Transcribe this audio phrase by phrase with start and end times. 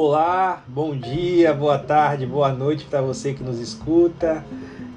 [0.00, 4.44] Olá, bom dia, boa tarde, boa noite para você que nos escuta.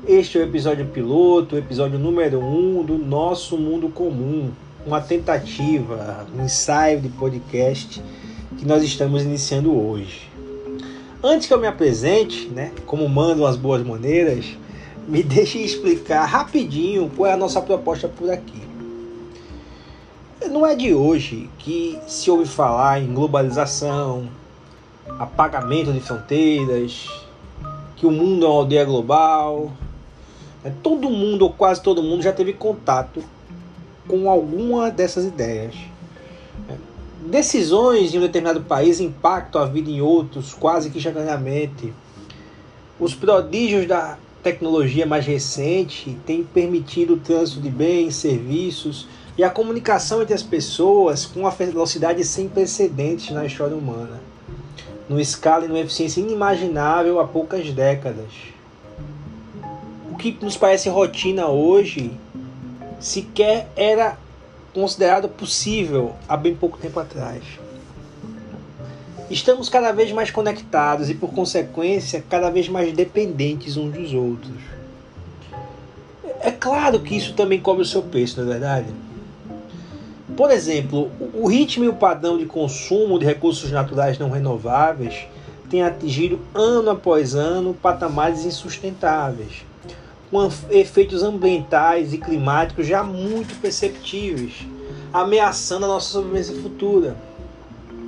[0.07, 4.51] Este é o episódio piloto, o episódio número 1 um do Nosso Mundo Comum,
[4.85, 7.99] uma tentativa, um ensaio de podcast
[8.59, 10.29] que nós estamos iniciando hoje.
[11.23, 14.45] Antes que eu me apresente, né, como mandam as boas maneiras,
[15.07, 18.61] me deixe explicar rapidinho qual é a nossa proposta por aqui.
[20.51, 24.29] Não é de hoje que se ouve falar em globalização,
[25.19, 27.09] apagamento de fronteiras,
[27.95, 29.71] que o mundo é uma aldeia global.
[30.63, 33.23] É, todo mundo, ou quase todo mundo, já teve contato
[34.07, 35.75] com alguma dessas ideias.
[36.69, 36.73] É,
[37.27, 41.93] decisões em um determinado país impactam a vida em outros quase que instantaneamente.
[42.99, 49.49] Os prodígios da tecnologia mais recente têm permitido o trânsito de bens, serviços e a
[49.49, 54.19] comunicação entre as pessoas com uma velocidade sem precedentes na história humana,
[55.11, 58.31] numa escala e numa eficiência inimaginável há poucas décadas.
[60.09, 62.11] O que nos parece rotina hoje
[62.97, 64.17] sequer era
[64.73, 67.43] considerado possível há bem pouco tempo atrás.
[69.29, 74.55] Estamos cada vez mais conectados e, por consequência, cada vez mais dependentes uns dos outros.
[76.39, 78.87] É claro que isso também cobre o seu preço, não é verdade?
[80.35, 85.27] Por exemplo, o ritmo e o padrão de consumo de recursos naturais não renováveis
[85.69, 89.65] tem atingido ano após ano patamares insustentáveis,
[90.29, 94.65] com efeitos ambientais e climáticos já muito perceptíveis,
[95.13, 97.15] ameaçando a nossa sobrevivência futura.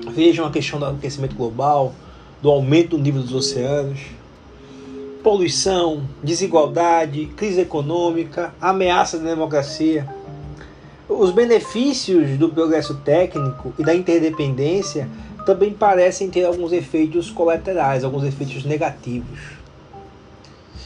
[0.09, 1.93] Vejam a questão do aquecimento global,
[2.41, 3.99] do aumento do nível dos oceanos,
[5.23, 10.12] poluição, desigualdade, crise econômica, ameaça da democracia.
[11.07, 15.09] Os benefícios do progresso técnico e da interdependência
[15.45, 19.39] também parecem ter alguns efeitos colaterais, alguns efeitos negativos.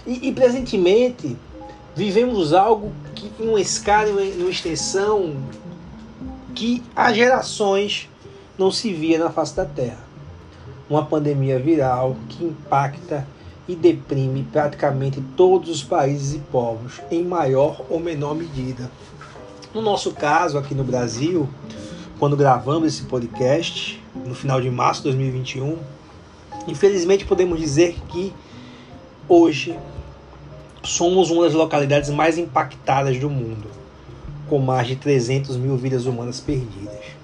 [0.05, 1.37] E, e presentemente
[1.95, 5.35] vivemos algo que em uma escala, em uma extensão
[6.55, 8.09] que há gerações
[8.57, 10.07] não se via na face da Terra.
[10.89, 13.27] Uma pandemia viral que impacta
[13.67, 18.89] e deprime praticamente todos os países e povos, em maior ou menor medida.
[19.73, 21.47] No nosso caso, aqui no Brasil,
[22.17, 25.77] quando gravamos esse podcast, no final de março de 2021,
[26.67, 28.33] infelizmente podemos dizer que
[29.27, 29.77] hoje
[30.83, 33.67] somos uma das localidades mais impactadas do mundo,
[34.47, 37.17] com mais de 300 mil vidas humanas perdidas.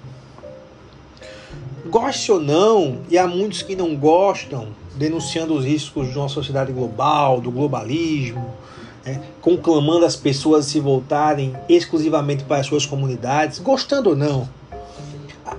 [1.86, 6.72] Goste ou não, e há muitos que não gostam, denunciando os riscos de uma sociedade
[6.72, 8.54] global, do globalismo,
[9.04, 14.48] né, conclamando as pessoas a se voltarem exclusivamente para as suas comunidades, gostando ou não.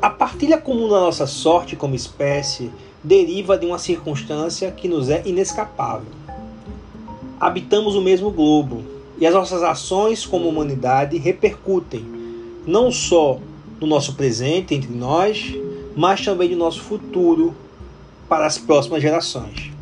[0.01, 2.71] A partilha comum da nossa sorte como espécie
[3.03, 6.07] deriva de uma circunstância que nos é inescapável.
[7.39, 8.83] Habitamos o mesmo globo
[9.19, 12.03] e as nossas ações como humanidade repercutem
[12.65, 13.39] não só
[13.79, 15.53] no nosso presente entre nós,
[15.95, 17.55] mas também de nosso futuro
[18.27, 19.74] para as próximas gerações.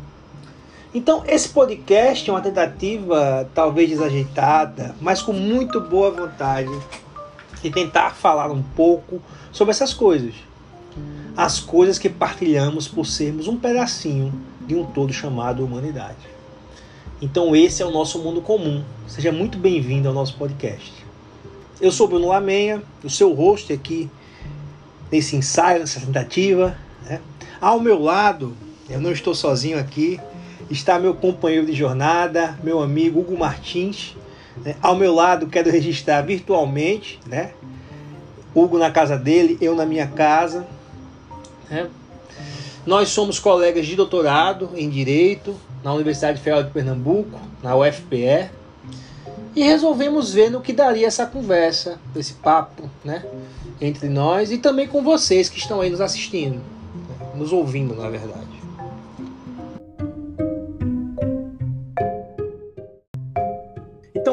[0.94, 6.70] Então, esse podcast é uma tentativa, talvez desajeitada, mas com muito boa vontade,
[7.60, 10.34] de tentar falar um pouco sobre essas coisas.
[11.36, 16.28] As coisas que partilhamos por sermos um pedacinho de um todo chamado humanidade.
[17.20, 18.84] Então, esse é o nosso mundo comum.
[19.08, 20.92] Seja muito bem-vindo ao nosso podcast.
[21.80, 24.08] Eu sou Bruno Lamenha, o seu host aqui
[25.10, 26.78] nesse ensaio, nessa tentativa.
[27.02, 27.20] Né?
[27.60, 28.56] Ao meu lado,
[28.88, 30.20] eu não estou sozinho aqui,
[30.70, 34.16] está meu companheiro de jornada, meu amigo Hugo Martins.
[34.64, 34.76] Né?
[34.80, 37.52] Ao meu lado, quero registrar virtualmente, né?
[38.54, 40.66] Hugo na casa dele, eu na minha casa.
[41.68, 41.88] Né?
[42.86, 48.50] Nós somos colegas de doutorado em Direito na Universidade Federal de Pernambuco, na UFPE,
[49.56, 53.24] e resolvemos ver no que daria essa conversa, esse papo, né?
[53.80, 56.60] entre nós e também com vocês que estão aí nos assistindo,
[57.34, 58.53] nos ouvindo, na verdade.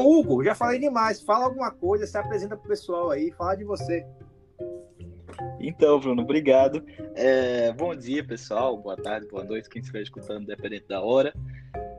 [0.02, 1.22] Então, Hugo, já falei demais.
[1.22, 4.04] Fala alguma coisa, se apresenta pro pessoal aí, fala de você.
[5.60, 6.84] Então, Bruno, obrigado.
[7.14, 8.76] É, bom dia, pessoal.
[8.76, 11.32] Boa tarde, boa noite, quem estiver escutando, dependente da hora.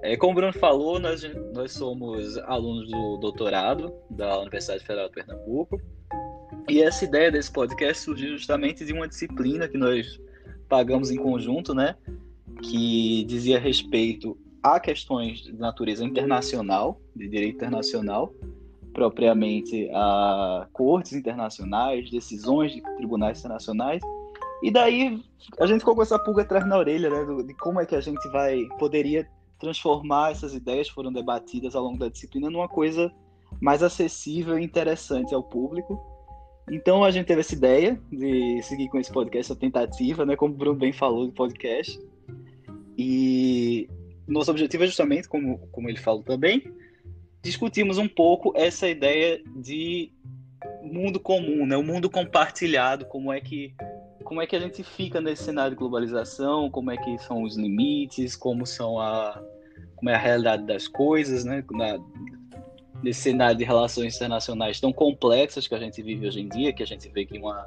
[0.02, 1.22] É, como o Bruno falou, nós,
[1.54, 5.80] nós somos alunos do doutorado da Universidade Federal de Pernambuco.
[6.68, 10.20] E essa ideia desse podcast surgiu justamente de uma disciplina que nós
[10.68, 11.94] pagamos em conjunto, né?
[12.62, 18.32] Que dizia respeito a questões de natureza internacional, de direito internacional,
[18.92, 24.02] propriamente a cortes internacionais, decisões de tribunais internacionais
[24.62, 25.20] E daí
[25.58, 27.42] a gente ficou com essa pulga atrás na orelha, né?
[27.44, 29.28] De como é que a gente vai poderia
[29.58, 33.12] transformar essas ideias que foram debatidas ao longo da disciplina numa coisa
[33.60, 36.00] mais acessível e interessante ao público.
[36.70, 40.36] Então a gente teve essa ideia de seguir com esse podcast, essa tentativa, né?
[40.36, 41.98] Como o Bruno bem falou do podcast.
[42.96, 43.88] E
[44.26, 46.62] nosso objetivo é justamente, como, como ele falou também,
[47.42, 50.12] discutimos um pouco essa ideia de
[50.82, 51.76] mundo comum, né?
[51.76, 53.74] O mundo compartilhado, como é que
[54.24, 57.56] como é que a gente fica nesse cenário de globalização, como é que são os
[57.56, 59.42] limites, como são a
[59.96, 61.64] como é a realidade das coisas, né?
[61.72, 61.98] Na,
[63.02, 66.82] nesse cenário de relações internacionais tão complexas que a gente vive hoje em dia, que
[66.82, 67.66] a gente vê que uma,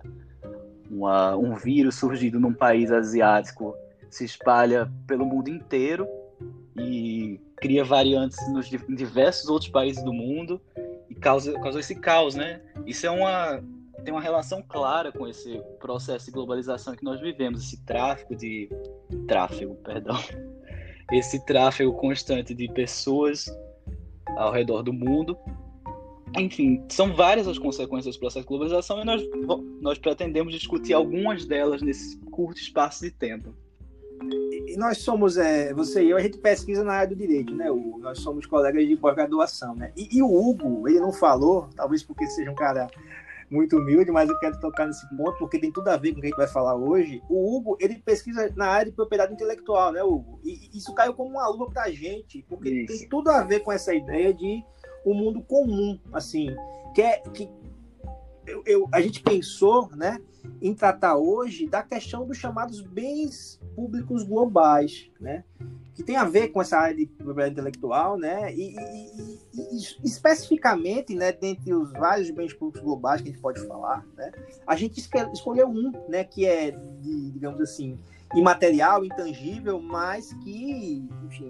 [0.90, 3.76] uma um vírus surgido num país asiático
[4.10, 6.08] se espalha pelo mundo inteiro
[6.78, 10.62] e cria variantes nos diversos outros países do mundo
[11.10, 12.62] e causa, causa esse caos, né?
[12.86, 13.64] Isso é uma
[14.04, 18.70] tem uma relação clara com esse processo de globalização que nós vivemos, esse tráfico de
[19.28, 20.16] tráfego, perdão,
[21.12, 23.48] esse tráfego constante de pessoas
[24.38, 25.36] ao redor do mundo.
[26.38, 29.24] Enfim, são várias as consequências do processo de globalização e nós,
[29.82, 33.56] nós pretendemos discutir algumas delas nesse curto espaço de tempo
[34.78, 38.00] nós somos, é, você e eu, a gente pesquisa na área do direito, né, Hugo?
[38.00, 39.92] Nós somos colegas de pós-graduação, né?
[39.96, 42.88] E, e, o Hugo, ele não falou, talvez porque seja um cara
[43.50, 46.22] muito humilde, mas eu quero tocar nesse ponto porque tem tudo a ver com o
[46.22, 47.22] que a gente vai falar hoje.
[47.30, 50.40] O Hugo, ele pesquisa na área de propriedade intelectual, né, Hugo?
[50.44, 53.00] E, e isso caiu como uma luva pra gente, porque isso.
[53.00, 54.64] tem tudo a ver com essa ideia de
[55.06, 56.56] um mundo comum, assim,
[56.94, 57.50] que é que
[58.46, 60.20] eu, eu, a gente pensou, né,
[60.62, 65.44] em tratar hoje da questão dos chamados bens públicos globais, né?
[65.96, 68.54] que tem a ver com essa área de propriedade intelectual, né?
[68.54, 73.66] E, e, e, especificamente, né, dentre os vários bens públicos globais que a gente pode
[73.66, 74.30] falar, né?
[74.68, 75.00] A gente
[75.34, 77.98] escolheu um, né, que é, de, digamos assim,
[78.36, 81.48] imaterial, intangível, mas que, enfim,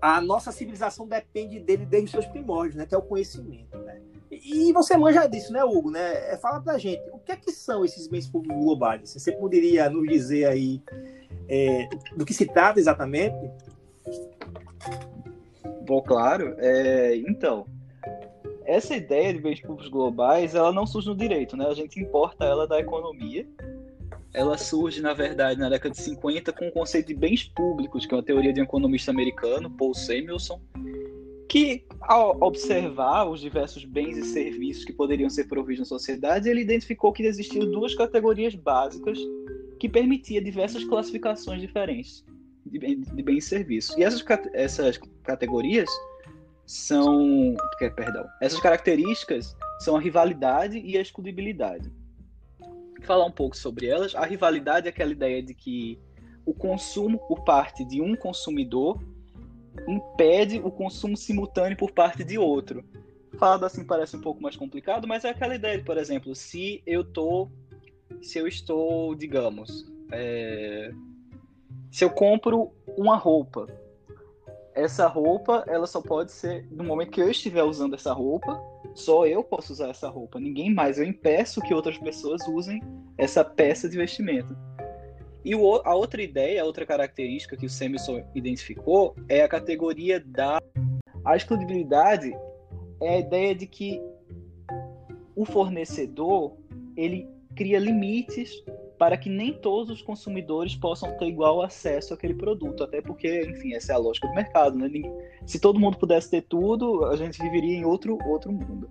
[0.00, 2.86] a nossa civilização depende dele desde os seus primórdios, né?
[2.86, 4.00] Que é o conhecimento, né?
[4.44, 5.90] E você manja disso, né, Hugo?
[5.90, 6.32] Né?
[6.32, 9.12] É, fala pra gente, o que é que são esses bens públicos globais?
[9.12, 10.82] Você poderia nos dizer aí
[11.48, 13.36] é, do que se trata exatamente?
[15.86, 16.56] Bom, claro.
[16.58, 17.66] É, então,
[18.64, 21.66] essa ideia de bens públicos globais, ela não surge no direito, né?
[21.66, 23.46] A gente importa ela da economia.
[24.34, 28.14] Ela surge, na verdade, na década de 50 com o conceito de bens públicos, que
[28.14, 30.60] é uma teoria de um economista americano, Paul Samuelson,
[31.52, 36.62] que, ao observar os diversos bens e serviços que poderiam ser provistos na sociedade, ele
[36.62, 39.18] identificou que existiam duas categorias básicas
[39.78, 42.24] que permitia diversas classificações diferentes
[42.64, 43.94] de, de bens e serviços.
[43.98, 45.90] E essas, essas categorias
[46.64, 51.92] são, perdão, essas características são a rivalidade e a excludibilidade.
[53.02, 54.14] Falar um pouco sobre elas.
[54.14, 56.00] A rivalidade é aquela ideia de que
[56.46, 58.98] o consumo por parte de um consumidor
[59.86, 62.84] impede o consumo simultâneo por parte de outro.
[63.38, 66.82] Falado assim parece um pouco mais complicado, mas é aquela ideia de, por exemplo, se
[66.86, 67.48] eu tô,
[68.20, 70.92] se eu estou, digamos, é,
[71.90, 73.66] se eu compro uma roupa,
[74.74, 78.60] essa roupa ela só pode ser no momento que eu estiver usando essa roupa,
[78.94, 80.98] só eu posso usar essa roupa, ninguém mais.
[80.98, 82.80] Eu impeço que outras pessoas usem
[83.16, 84.56] essa peça de vestimento.
[85.44, 90.20] E o, a outra ideia, a outra característica que o Samuelson identificou é a categoria
[90.20, 90.60] da
[91.24, 92.32] a exclusividade
[93.00, 94.00] é a ideia de que
[95.34, 96.56] o fornecedor
[96.96, 98.62] ele cria limites
[98.98, 103.74] para que nem todos os consumidores possam ter igual acesso àquele produto, até porque, enfim,
[103.74, 104.88] essa é a lógica do mercado, né?
[105.44, 108.88] Se todo mundo pudesse ter tudo, a gente viveria em outro outro mundo,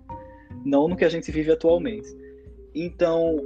[0.64, 2.08] não no que a gente vive atualmente.
[2.74, 3.38] Então,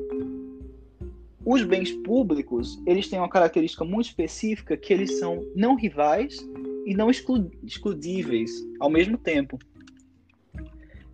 [1.46, 6.36] os bens públicos, eles têm uma característica muito específica que eles são não rivais
[6.84, 8.50] e não exclu excludíveis
[8.80, 9.56] ao mesmo tempo.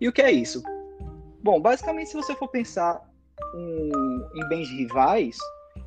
[0.01, 0.63] E o que é isso?
[1.43, 3.07] Bom, basicamente, se você for pensar
[3.53, 3.91] um,
[4.35, 5.37] em bens rivais,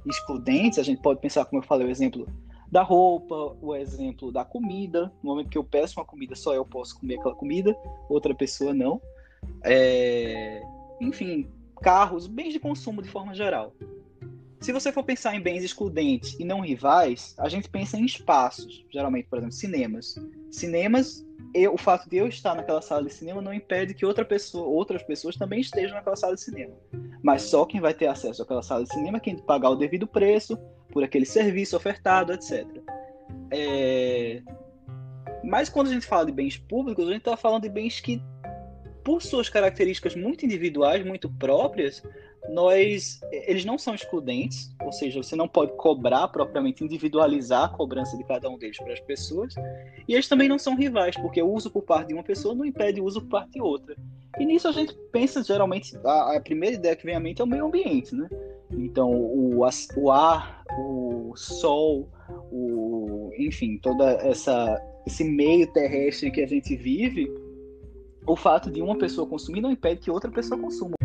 [0.06, 2.28] excludentes, a gente pode pensar, como eu falei, o exemplo
[2.70, 5.12] da roupa, o exemplo da comida.
[5.24, 7.76] No momento que eu peço uma comida, só eu posso comer aquela comida,
[8.08, 9.02] outra pessoa não.
[9.64, 10.62] É...
[11.00, 11.50] Enfim,
[11.82, 13.72] carros, bens de consumo de forma geral.
[14.60, 18.84] Se você for pensar em bens excludentes e não rivais, a gente pensa em espaços,
[18.90, 20.14] geralmente, por exemplo, cinemas.
[20.50, 24.24] Cinemas, eu, o fato de eu estar naquela sala de cinema não impede que outra
[24.24, 26.74] pessoa, outras pessoas também estejam naquela sala de cinema.
[27.22, 30.06] Mas só quem vai ter acesso àquela sala de cinema é quem pagar o devido
[30.06, 30.58] preço
[30.90, 32.66] por aquele serviço ofertado, etc.
[33.50, 34.42] É...
[35.44, 38.22] Mas quando a gente fala de bens públicos, a gente está falando de bens que,
[39.04, 42.02] por suas características muito individuais, muito próprias,
[42.50, 48.16] nós eles não são excludentes, ou seja, você não pode cobrar propriamente, individualizar a cobrança
[48.16, 49.54] de cada um deles para as pessoas,
[50.08, 52.64] e eles também não são rivais, porque o uso por parte de uma pessoa não
[52.64, 53.96] impede o uso por parte de outra.
[54.38, 57.44] E nisso a gente pensa, geralmente, a, a primeira ideia que vem à mente é
[57.44, 58.28] o meio ambiente, né?
[58.70, 59.60] Então, o,
[59.96, 62.08] o ar, o sol,
[62.52, 67.32] o, enfim, toda essa esse meio terrestre que a gente vive,
[68.26, 70.95] o fato de uma pessoa consumir não impede que outra pessoa consuma.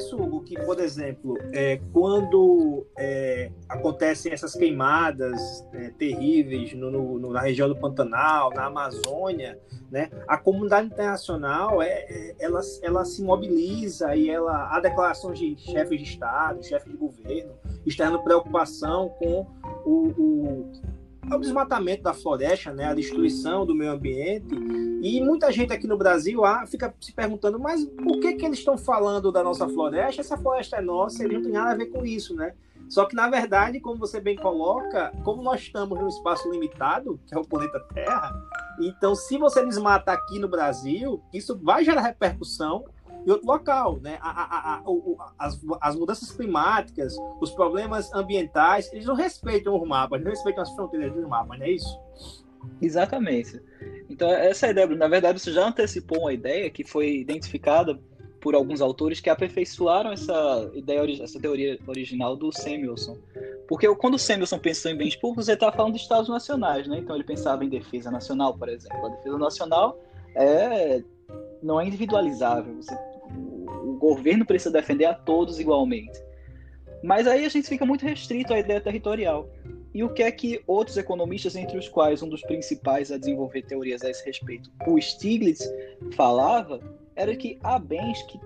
[0.00, 7.30] Isso, Hugo, que, por exemplo, é, quando é, acontecem essas queimadas é, terríveis no, no,
[7.30, 9.58] na região do Pantanal, na Amazônia,
[9.90, 15.56] né, a comunidade internacional é, é, ela, ela se mobiliza e ela há declarações de
[15.58, 17.52] chefes de Estado, chefes de governo,
[17.84, 19.46] externo preocupação com
[19.84, 20.72] o, o
[21.28, 24.54] o desmatamento da floresta, né, a destruição do meio ambiente.
[25.02, 28.58] E muita gente aqui no Brasil ah, fica se perguntando, mas por que, que eles
[28.58, 30.20] estão falando da nossa floresta?
[30.20, 32.54] Essa floresta é nossa, eles não tem nada a ver com isso, né?
[32.88, 37.34] Só que, na verdade, como você bem coloca, como nós estamos num espaço limitado, que
[37.34, 38.34] é o planeta Terra,
[38.80, 42.84] então, se você desmata aqui no Brasil, isso vai gerar repercussão
[43.26, 44.18] em outro local, né?
[44.20, 44.82] A, a, a,
[45.38, 50.70] as, as, mudanças climáticas, os problemas ambientais, eles não respeitam os mapas, não respeitam as
[50.74, 52.00] fronteiras dos mapas, não é isso?
[52.80, 53.60] Exatamente.
[54.08, 57.98] Então, essa ideia, na verdade, você já antecipou uma ideia que foi identificada
[58.40, 63.18] por alguns autores que aperfeiçoaram essa ideia, essa teoria original do Samuelson.
[63.68, 66.98] Porque quando o Samuelson pensou em bens públicos, ele estava falando de estados nacionais, né?
[66.98, 69.06] Então ele pensava em defesa nacional, por exemplo.
[69.06, 70.00] A defesa nacional
[70.34, 71.02] é
[71.62, 72.74] não é individualizável.
[72.76, 72.96] Você
[73.90, 76.18] o governo precisa defender a todos igualmente.
[77.02, 79.48] Mas aí a gente fica muito restrito à ideia territorial.
[79.92, 83.62] E o que é que outros economistas, entre os quais um dos principais a desenvolver
[83.62, 85.68] teorias a esse respeito, o Stiglitz,
[86.12, 86.80] falava,
[87.16, 88.38] era que há bens que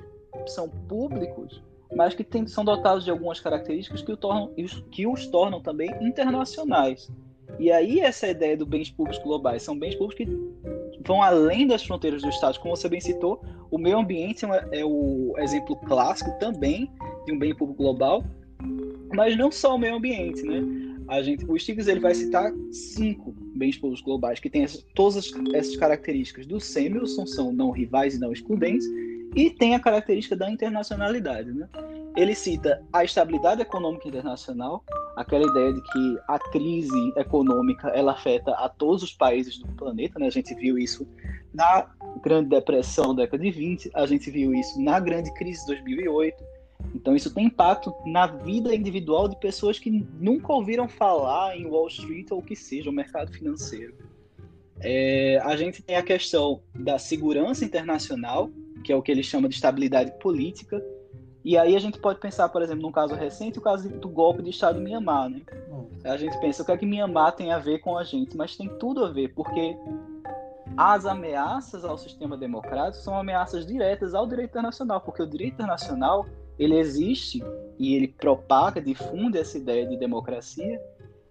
[0.47, 1.63] são públicos,
[1.95, 4.53] mas que tem, são dotados de algumas características que, o tornam,
[4.91, 7.11] que os tornam também internacionais.
[7.59, 11.85] E aí essa ideia do bens públicos globais são bens públicos que vão além das
[11.85, 16.31] fronteiras do Estado, como você bem citou, o meio ambiente é, é o exemplo clássico
[16.39, 16.91] também
[17.27, 18.25] de um bem público global,
[19.15, 20.63] mas não só o meio ambiente, né?
[21.07, 25.33] A gente, o Stiglitz ele vai citar cinco bens públicos globais que têm essas, todas
[25.53, 28.87] essas características do Samuelson, são não rivais e não excludentes,
[29.37, 31.53] e tem a característica da internacionalidade.
[31.53, 31.69] Né?
[32.17, 34.83] Ele cita a estabilidade econômica internacional,
[35.17, 40.19] aquela ideia de que a crise econômica ela afeta a todos os países do planeta.
[40.19, 40.27] Né?
[40.27, 41.07] A gente viu isso
[41.53, 41.87] na
[42.23, 46.43] Grande Depressão da década de 20, a gente viu isso na Grande Crise de 2008.
[46.95, 51.89] Então isso tem impacto na vida individual de pessoas que nunca ouviram falar em Wall
[51.89, 53.95] Street ou o que seja, o mercado financeiro.
[54.81, 58.51] É, a gente tem a questão da segurança internacional,
[58.85, 60.85] que é o que ele chama de estabilidade política.
[61.45, 64.43] E aí a gente pode pensar, por exemplo, num caso recente, o caso do golpe
[64.43, 65.29] de Estado em Mianmar.
[65.29, 65.43] Né?
[65.71, 65.89] Hum.
[66.03, 68.57] A gente pensa o que é que Mianmar tem a ver com a gente, mas
[68.57, 69.77] tem tudo a ver, porque
[70.77, 76.27] as ameaças ao sistema democrático são ameaças diretas ao direito internacional, porque o direito internacional
[76.59, 77.43] ele existe
[77.79, 80.81] e ele propaga, difunde essa ideia de democracia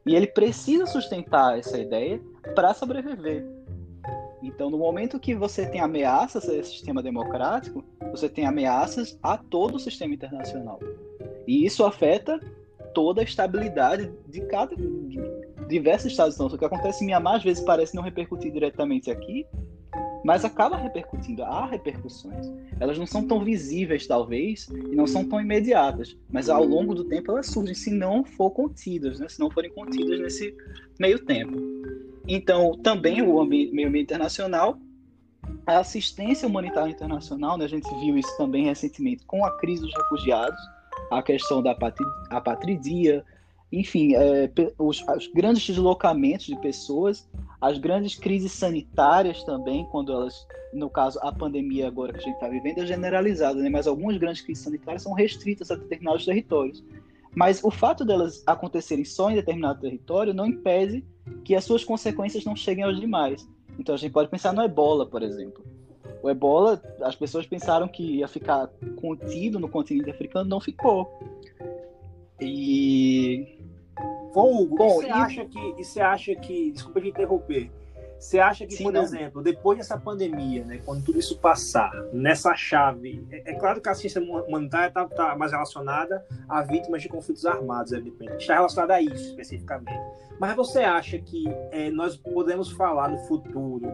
[0.05, 2.22] e ele precisa sustentar essa ideia
[2.53, 3.46] para sobreviver.
[4.43, 9.38] Então, no momento que você tem ameaças a esse sistema democrático, você tem ameaças a
[9.38, 10.79] todo o sistema internacional.
[11.47, 12.39] E isso afeta
[12.93, 15.17] toda a estabilidade de cada de
[15.69, 16.35] diversos estados.
[16.35, 19.45] Então, o que acontece em Mianmar às vezes parece não repercutir diretamente aqui,
[20.25, 21.43] mas acaba repercutindo.
[21.43, 22.51] Há repercussões.
[22.81, 27.05] Elas não são tão visíveis, talvez, e não são tão imediatas, mas ao longo do
[27.05, 29.29] tempo elas surgem, se não for contidas, né?
[29.29, 30.53] se não forem contidas nesse
[31.00, 31.73] meio tempo.
[32.27, 34.77] Então, também o meio ambiente internacional,
[35.65, 37.65] a assistência humanitária internacional, né?
[37.65, 40.60] a gente viu isso também recentemente com a crise dos refugiados,
[41.12, 41.75] a questão da
[42.30, 43.24] apatridia,
[43.72, 47.27] enfim, é, os, os, grandes deslocamentos de pessoas,
[47.60, 52.36] as grandes crises sanitárias também, quando elas, no caso, a pandemia agora que a gente
[52.36, 53.70] está vivendo é generalizada, né?
[53.70, 56.84] mas algumas grandes crises sanitárias são restritas a determinados territórios.
[57.36, 61.06] Mas o fato delas acontecerem só em determinado território não impede
[61.44, 63.48] que as suas consequências não cheguem aos demais.
[63.80, 65.63] Então a gente pode pensar no ebola, por exemplo.
[66.22, 71.12] O ebola, as pessoas pensaram que ia ficar contido no continente africano, não ficou.
[72.40, 73.58] E
[74.34, 75.12] Bom, Hugo, Bom, e você, e...
[75.12, 77.72] acha que, e você acha que, desculpa te interromper,
[78.24, 79.03] Você acha que, Sim, por não.
[79.03, 83.89] exemplo, depois dessa pandemia, né, quando tudo isso passar, nessa chave, é, é claro que
[83.89, 88.94] a ciência humanitária está tá mais relacionada a vítimas de conflitos armados, evidentemente, está relacionada
[88.94, 90.00] a isso especificamente.
[90.39, 93.92] Mas você acha que é, nós podemos falar no futuro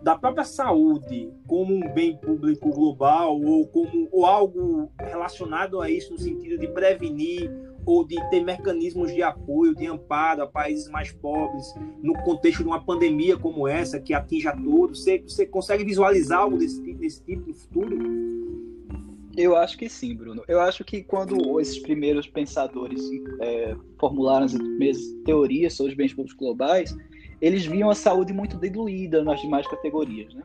[0.00, 6.12] da própria saúde como um bem público global ou como ou algo relacionado a isso
[6.12, 7.50] no sentido de prevenir
[7.84, 12.68] ou de ter mecanismos de apoio, de amparo a países mais pobres no contexto de
[12.68, 15.02] uma pandemia como essa que atinge a todos?
[15.02, 17.98] Você, você consegue visualizar algo desse, desse tipo no futuro?
[19.36, 20.44] Eu acho que sim, Bruno.
[20.46, 23.00] Eu acho que quando esses primeiros pensadores
[23.40, 26.94] é, formularam as primeiras teorias sobre os bens públicos globais,
[27.40, 30.42] eles viam a saúde muito diluída nas demais categorias, né?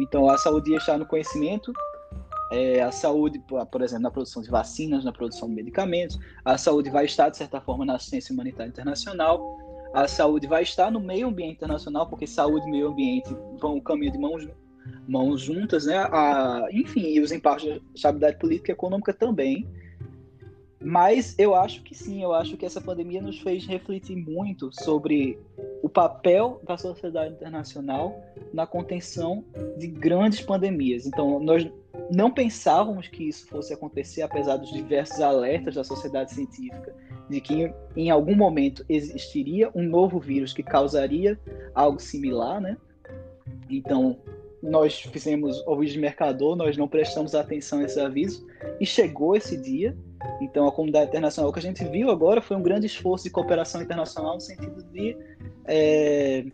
[0.00, 1.72] Então, a saúde ia estar no conhecimento,
[2.54, 6.88] é, a saúde, por exemplo, na produção de vacinas, na produção de medicamentos, a saúde
[6.88, 9.58] vai estar, de certa forma, na assistência humanitária internacional,
[9.92, 14.12] a saúde vai estar no meio ambiente internacional, porque saúde e meio ambiente vão caminho
[14.12, 14.48] de mãos,
[15.08, 15.96] mãos juntas, né?
[15.96, 19.68] A, enfim, e os impactos de estabilidade política e econômica também.
[20.80, 25.38] Mas eu acho que sim, eu acho que essa pandemia nos fez refletir muito sobre
[25.82, 29.44] o papel da sociedade internacional na contenção
[29.78, 31.06] de grandes pandemias.
[31.06, 31.66] Então, nós
[32.10, 36.94] não pensávamos que isso fosse acontecer, apesar dos diversos alertas da sociedade científica
[37.28, 41.38] de que em algum momento existiria um novo vírus que causaria
[41.74, 42.76] algo similar, né?
[43.68, 44.18] Então,
[44.62, 48.46] nós fizemos ouvidos de mercador, nós não prestamos atenção a esse aviso,
[48.80, 49.96] e chegou esse dia.
[50.40, 53.30] Então, a comunidade internacional, o que a gente viu agora foi um grande esforço de
[53.30, 55.16] cooperação internacional no sentido de
[55.66, 56.44] é,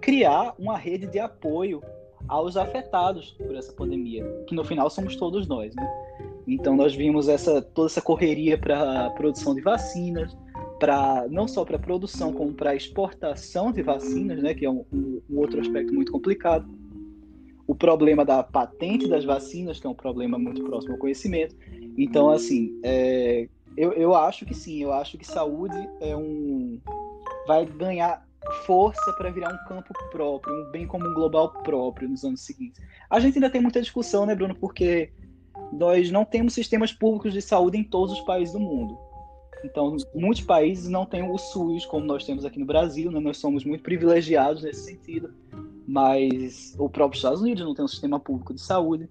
[0.00, 1.82] criar uma rede de apoio
[2.30, 5.74] aos afetados por essa pandemia, que no final somos todos nós.
[5.74, 5.88] Né?
[6.46, 10.36] Então, nós vimos essa, toda essa correria para a produção de vacinas,
[10.78, 15.20] para não só para produção, como para exportação de vacinas, né, que é um, um,
[15.28, 16.66] um outro aspecto muito complicado
[17.70, 21.54] o problema da patente das vacinas, que é um problema muito próximo ao conhecimento.
[21.96, 26.80] Então, assim, é, eu, eu acho que sim, eu acho que saúde é um.
[27.46, 28.26] vai ganhar
[28.66, 32.80] força para virar um campo próprio, um bem comum global próprio nos anos seguintes.
[33.08, 35.12] A gente ainda tem muita discussão, né, Bruno, porque
[35.72, 38.98] nós não temos sistemas públicos de saúde em todos os países do mundo.
[39.64, 43.20] Então, muitos países não têm o SUS como nós temos aqui no Brasil, né?
[43.20, 45.34] nós somos muito privilegiados nesse sentido
[45.90, 49.08] mas o próprio Estados Unidos não tem um sistema público de saúde.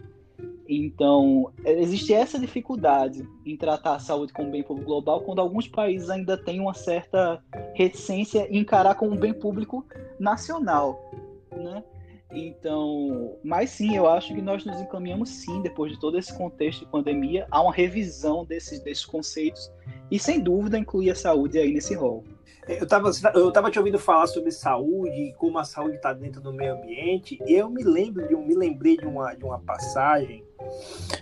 [0.71, 6.12] Então, existe essa dificuldade em tratar a saúde como bem público global, quando alguns países
[6.12, 9.84] ainda têm uma certa reticência em encarar como bem público
[10.19, 11.12] nacional,
[11.51, 11.84] né?
[12.32, 16.82] Então, mas sim, eu acho que nós nos encaminhamos sim, depois de todo esse contexto
[16.82, 19.71] de pandemia, a uma revisão desses, desses conceitos
[20.12, 22.23] e, sem dúvida, incluir a saúde aí nesse rol.
[22.67, 26.39] Eu estava eu tava te ouvindo falar sobre saúde e como a saúde está dentro
[26.39, 27.39] do meio ambiente.
[27.47, 30.43] E eu me lembro de um, me lembrei de uma, de uma passagem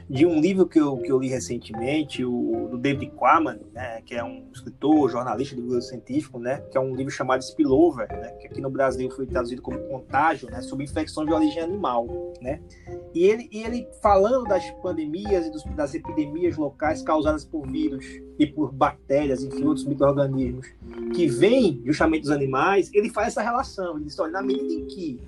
[0.09, 4.15] de um livro que eu, que eu li recentemente, o do David Quammen, né, que
[4.15, 8.47] é um escritor, jornalista livro científico, né, que é um livro chamado Spillover, né, que
[8.47, 12.07] aqui no Brasil foi traduzido como Contágio, né, sobre infecção de origem animal,
[12.41, 12.61] né.
[13.13, 18.05] E ele, e ele falando das pandemias e dos, das epidemias locais causadas por vírus
[18.39, 20.67] e por bactérias, enfim, outros micro-organismos
[21.13, 23.95] que vêm justamente dos animais, ele faz essa relação.
[23.95, 25.19] Ele diz, olha, na medida em que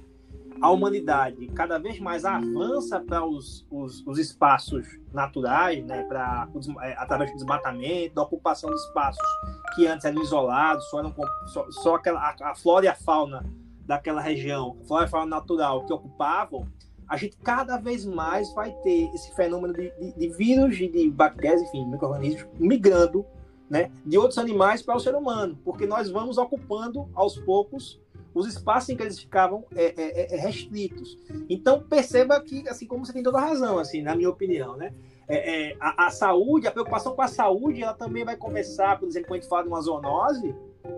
[0.61, 6.47] a humanidade cada vez mais avança para os, os, os, espaços naturais, né, pra,
[6.81, 9.27] é, através do desmatamento, da ocupação de espaços
[9.75, 11.15] que antes eram isolados, só, eram,
[11.47, 13.45] só, só aquela, a, a, flora e a fauna
[13.85, 16.67] daquela região, a flora e a fauna natural que ocupavam,
[17.07, 21.61] a gente cada vez mais vai ter esse fenômeno de, de, de vírus de bactérias,
[21.61, 23.25] enfim, micro-organismos migrando
[23.69, 27.99] né, de outros animais para o ser humano, porque nós vamos ocupando aos poucos
[28.33, 31.17] os espaços em que eles ficavam é, é, é, é, restritos.
[31.49, 34.93] Então perceba que, assim como você tem toda a razão, assim, na minha opinião, né?
[35.27, 39.07] É, é, a, a, saúde, a preocupação com a saúde, ela também vai começar, por
[39.07, 40.55] exemplo, quando a gente fala de uma zoonose,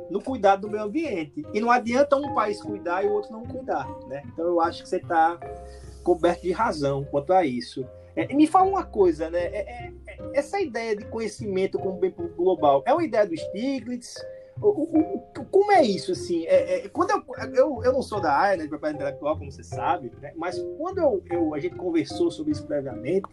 [0.09, 1.45] no cuidado do meio ambiente.
[1.53, 4.23] E não adianta um país cuidar e o outro não cuidar, né?
[4.27, 5.39] Então eu acho que você está
[6.03, 7.85] coberto de razão quanto a isso.
[8.15, 9.45] É, me fala uma coisa, né?
[9.45, 9.93] É, é,
[10.33, 14.15] essa ideia de conhecimento como bem global é uma ideia do Stiglitz?
[15.49, 16.45] Como é isso, assim?
[16.45, 19.51] É, é, quando eu, eu, eu não sou da área né, de propriedade intelectual, como
[19.51, 23.27] você sabe, né, mas quando eu, eu, a gente conversou sobre isso previamente,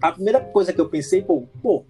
[0.00, 1.84] a primeira coisa que eu pensei, pô, pô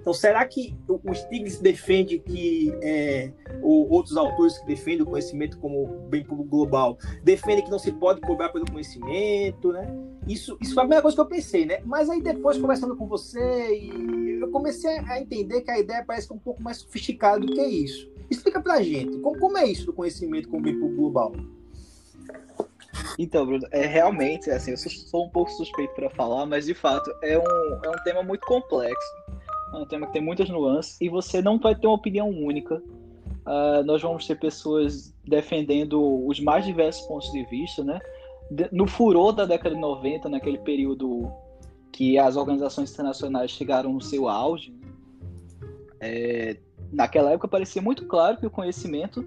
[0.00, 3.30] então, será que o Stiglitz defende que é,
[3.62, 7.92] ou outros autores que defendem o conhecimento como bem público global defendem que não se
[7.92, 9.86] pode cobrar pelo conhecimento, né?
[10.26, 11.80] Isso, isso foi a primeira coisa que eu pensei, né?
[11.84, 13.40] Mas aí depois, conversando com você,
[14.40, 18.10] eu comecei a entender que a ideia parece um pouco mais sofisticada do que isso.
[18.28, 21.32] Explica pra gente, como, como é isso do conhecimento como bem público global?
[23.18, 27.12] Então, Bruno, é realmente, assim, eu sou um pouco suspeito para falar, mas de fato
[27.22, 29.21] é um, é um tema muito complexo.
[29.72, 32.82] É um tema que tem muitas nuances e você não vai ter uma opinião única.
[33.46, 37.98] Uh, nós vamos ter pessoas defendendo os mais diversos pontos de vista, né?
[38.70, 41.32] No furor da década de 90, naquele período
[41.90, 44.88] que as organizações internacionais chegaram no seu auge, né?
[46.00, 46.56] é,
[46.92, 49.24] naquela época parecia muito claro que o conhecimento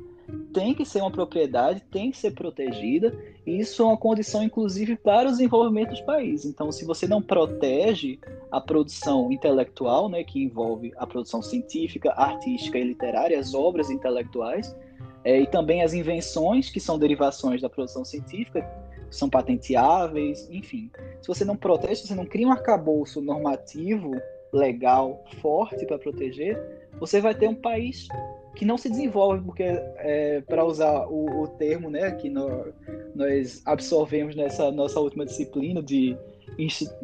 [0.53, 4.95] tem que ser uma propriedade, tem que ser protegida, e isso é uma condição, inclusive,
[4.95, 6.45] para o desenvolvimento dos países.
[6.45, 8.19] Então, se você não protege
[8.51, 14.75] a produção intelectual, né, que envolve a produção científica, artística e literária, as obras intelectuais,
[15.23, 18.63] é, e também as invenções que são derivações da produção científica,
[19.09, 20.91] são patenteáveis, enfim.
[21.21, 24.11] Se você não protege, se você não cria um arcabouço normativo,
[24.51, 26.57] legal, forte para proteger,
[26.99, 28.07] você vai ter um país
[28.55, 32.73] que não se desenvolve, porque, é, para usar o, o, termo né, que nós,
[33.13, 36.17] nós absorvemos nessa nossa última disciplina de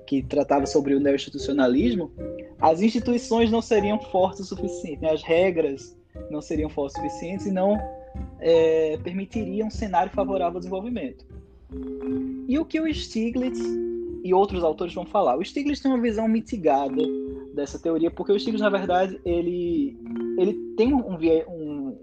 [0.07, 2.11] que tratava sobre o neoinstitucionalismo,
[2.59, 5.11] as instituições não seriam fortes o suficiente, né?
[5.11, 5.97] as regras
[6.29, 7.77] não seriam fortes o suficiente e não
[8.39, 11.25] é, permitiriam um cenário favorável ao desenvolvimento.
[12.47, 13.59] E o que o Stiglitz
[14.23, 15.37] e outros autores vão falar?
[15.37, 17.01] O Stiglitz tem uma visão mitigada
[17.53, 19.97] dessa teoria, porque o Stiglitz, na verdade, ele,
[20.37, 21.01] ele tem um,
[21.47, 21.97] um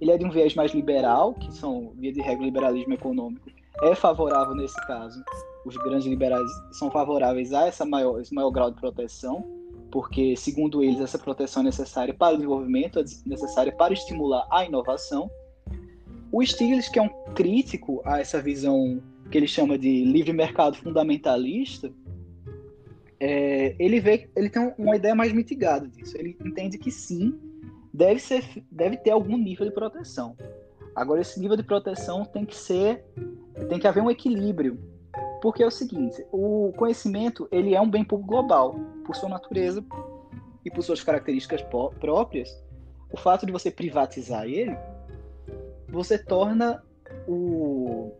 [0.00, 3.48] ele é de um viés mais liberal, que são, via de regra, liberalismo econômico,
[3.82, 5.22] é favorável nesse caso.
[5.64, 9.44] Os grandes liberais são favoráveis a essa maior, esse maior grau de proteção,
[9.90, 14.64] porque, segundo eles, essa proteção é necessária para o desenvolvimento, é necessária para estimular a
[14.64, 15.30] inovação.
[16.30, 20.76] O Stiglitz, que é um crítico a essa visão que ele chama de livre mercado
[20.76, 21.92] fundamentalista,
[23.26, 26.14] é, ele vê, ele tem uma ideia mais mitigada disso.
[26.18, 27.40] Ele entende que sim,
[27.90, 30.36] deve ser, deve ter algum nível de proteção.
[30.94, 33.02] Agora esse nível de proteção tem que ser,
[33.70, 34.78] tem que haver um equilíbrio,
[35.40, 39.82] porque é o seguinte: o conhecimento ele é um bem público global por sua natureza
[40.62, 41.62] e por suas características
[41.98, 42.62] próprias.
[43.10, 44.76] O fato de você privatizar ele,
[45.88, 46.84] você torna
[47.26, 48.12] o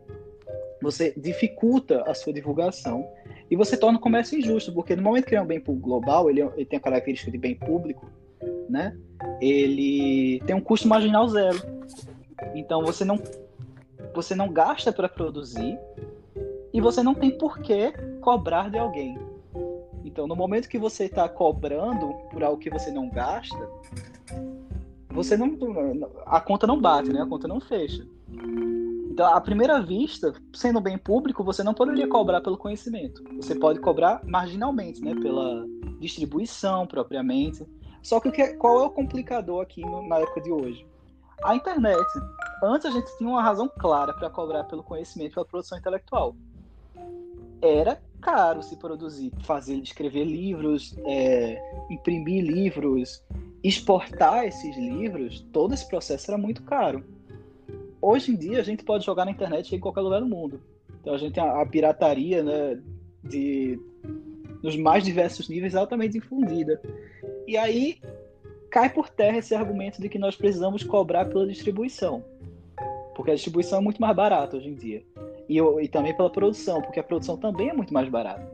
[0.81, 3.07] você dificulta a sua divulgação
[3.49, 6.29] e você torna o comércio injusto, porque no momento que ele é um bem global,
[6.29, 8.09] ele, ele tem a característica de bem público,
[8.69, 8.97] né?
[9.39, 11.59] Ele tem um custo marginal zero.
[12.53, 13.19] Então você não
[14.13, 15.77] você não gasta para produzir
[16.73, 19.17] e você não tem por que cobrar de alguém.
[20.03, 23.69] Então, no momento que você está cobrando por algo que você não gasta,
[25.09, 25.57] você não
[26.25, 27.21] a conta não bate, né?
[27.21, 28.05] A conta não fecha.
[29.15, 33.23] Então, à primeira vista, sendo bem público, você não poderia cobrar pelo conhecimento.
[33.37, 35.65] Você pode cobrar marginalmente, né, pela
[36.01, 37.65] distribuição propriamente.
[38.03, 40.85] Só que é, qual é o complicador aqui no, na época de hoje?
[41.45, 42.05] A internet.
[42.61, 46.35] Antes a gente tinha uma razão clara para cobrar pelo conhecimento, pela produção intelectual.
[47.61, 51.57] Era caro se produzir, fazer, escrever livros, é,
[51.89, 53.23] imprimir livros,
[53.63, 55.39] exportar esses livros.
[55.53, 57.14] Todo esse processo era muito caro
[58.05, 60.61] hoje em dia a gente pode jogar na internet em qualquer lugar do mundo.
[61.01, 62.79] Então a gente tem a, a pirataria, né,
[63.23, 63.79] de
[64.61, 66.81] nos mais diversos níveis altamente difundida.
[67.47, 67.99] E aí
[68.69, 72.23] cai por terra esse argumento de que nós precisamos cobrar pela distribuição.
[73.15, 75.03] Porque a distribuição é muito mais barata hoje em dia.
[75.47, 78.45] E, e também pela produção, porque a produção também é muito mais barata.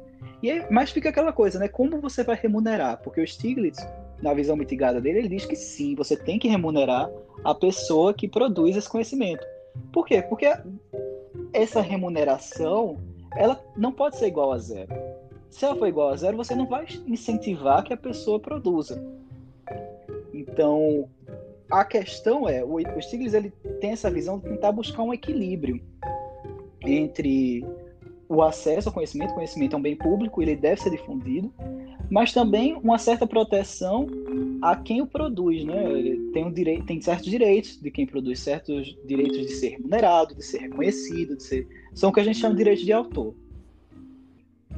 [0.43, 1.67] E aí, mas fica aquela coisa, né?
[1.67, 3.01] Como você vai remunerar?
[3.01, 3.79] Porque o Stiglitz,
[4.21, 7.09] na visão mitigada dele, ele diz que sim, você tem que remunerar
[7.43, 9.45] a pessoa que produz esse conhecimento.
[9.91, 10.21] Por quê?
[10.21, 10.47] Porque
[11.53, 12.97] essa remuneração
[13.35, 14.93] ela não pode ser igual a zero.
[15.49, 19.03] Se ela for igual a zero, você não vai incentivar que a pessoa produza.
[20.33, 21.09] Então,
[21.69, 25.81] a questão é, o Stiglitz ele tem essa visão de tentar buscar um equilíbrio
[26.81, 27.65] entre
[28.27, 31.53] o acesso ao conhecimento, o conhecimento é um bem público, ele deve ser difundido,
[32.11, 34.05] mas também uma certa proteção
[34.61, 35.81] a quem o produz, né?
[36.33, 40.43] Tem, um direito, tem certos direitos de quem produz, certos direitos de ser remunerado, de
[40.43, 41.67] ser reconhecido, de ser...
[41.93, 43.33] são o que a gente chama de direitos de autor.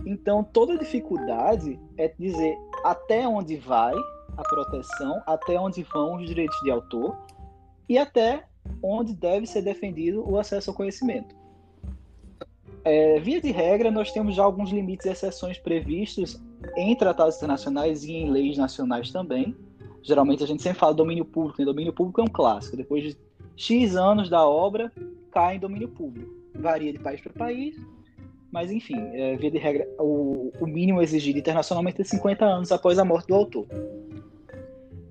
[0.05, 3.95] Então, toda dificuldade é dizer até onde vai
[4.37, 7.17] a proteção, até onde vão os direitos de autor
[7.89, 8.43] e até
[8.81, 11.35] onde deve ser defendido o acesso ao conhecimento.
[12.85, 16.39] É, via de regra, nós temos já alguns limites e exceções previstos
[16.75, 19.55] em tratados internacionais e em leis nacionais também.
[20.01, 21.65] Geralmente a gente sempre fala domínio público, né?
[21.65, 22.75] domínio público é um clássico.
[22.75, 23.17] Depois de
[23.55, 24.91] X anos da obra,
[25.31, 26.31] cai em domínio público.
[26.55, 27.75] Varia de país para país,
[28.51, 32.99] mas enfim, é, via de regra, o, o mínimo exigido internacionalmente é 50 anos após
[32.99, 33.65] a morte do autor.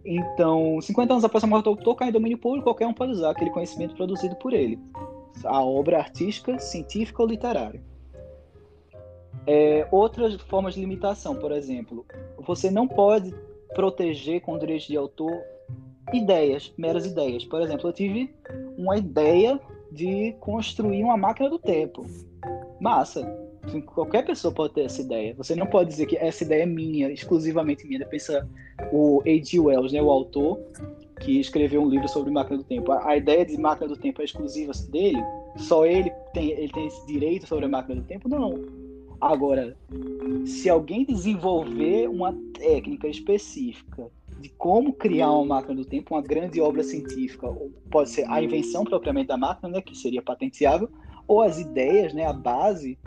[0.05, 3.13] Então, 50 anos após a morte do autor, cai em domínio público, qualquer um pode
[3.13, 4.79] usar aquele conhecimento produzido por ele.
[5.45, 7.83] a obra artística, científica ou literária.
[9.47, 12.07] É, outras formas de limitação, por exemplo,
[12.39, 13.35] você não pode
[13.75, 15.33] proteger com direitos de autor
[16.13, 17.45] ideias, meras ideias.
[17.45, 18.35] Por exemplo, eu tive
[18.77, 22.05] uma ideia de construir uma máquina do tempo.
[22.81, 23.23] Massa.
[23.87, 25.35] Qualquer pessoa pode ter essa ideia.
[25.37, 28.05] Você não pode dizer que essa ideia é minha, exclusivamente minha.
[28.07, 28.49] Pensa
[28.93, 29.61] o A.G.
[29.61, 30.59] Wells, né, o autor
[31.21, 32.91] que escreveu um livro sobre máquina do tempo.
[32.91, 35.23] A, ideia de máquina do tempo é exclusiva dele?
[35.57, 38.29] Só ele tem, ele tem esse direito sobre a máquina do tempo?
[38.29, 38.82] Não.
[39.23, 39.77] Agora,
[40.45, 46.61] se alguém desenvolver uma técnica específica de como criar uma máquina do tempo, uma grande
[46.61, 47.47] obra científica,
[47.89, 50.91] pode ser a invenção propriamente da máquina, né, que seria patenteável,
[51.29, 52.99] ou as ideias, né, a base.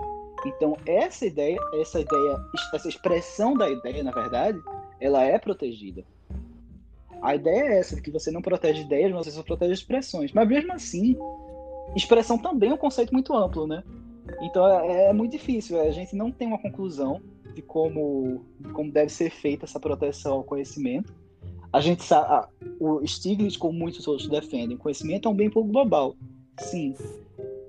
[0.46, 2.40] Então, essa ideia, essa ideia,
[2.74, 4.58] essa expressão da ideia, na verdade,
[5.02, 6.06] ela é protegida.
[7.22, 10.32] A ideia é essa, de que você não protege ideias, mas você só protege expressões.
[10.32, 11.18] Mas mesmo assim,
[11.94, 13.84] expressão também é um conceito muito amplo, né?
[14.42, 17.22] Então é, é muito difícil, a gente não tem uma conclusão
[17.54, 21.14] de como, de como deve ser feita essa proteção ao conhecimento.
[21.72, 22.48] A gente sabe,
[22.80, 26.16] o Stiglitz, como muitos outros defendem, conhecimento é um bem pouco global,
[26.58, 26.96] sim.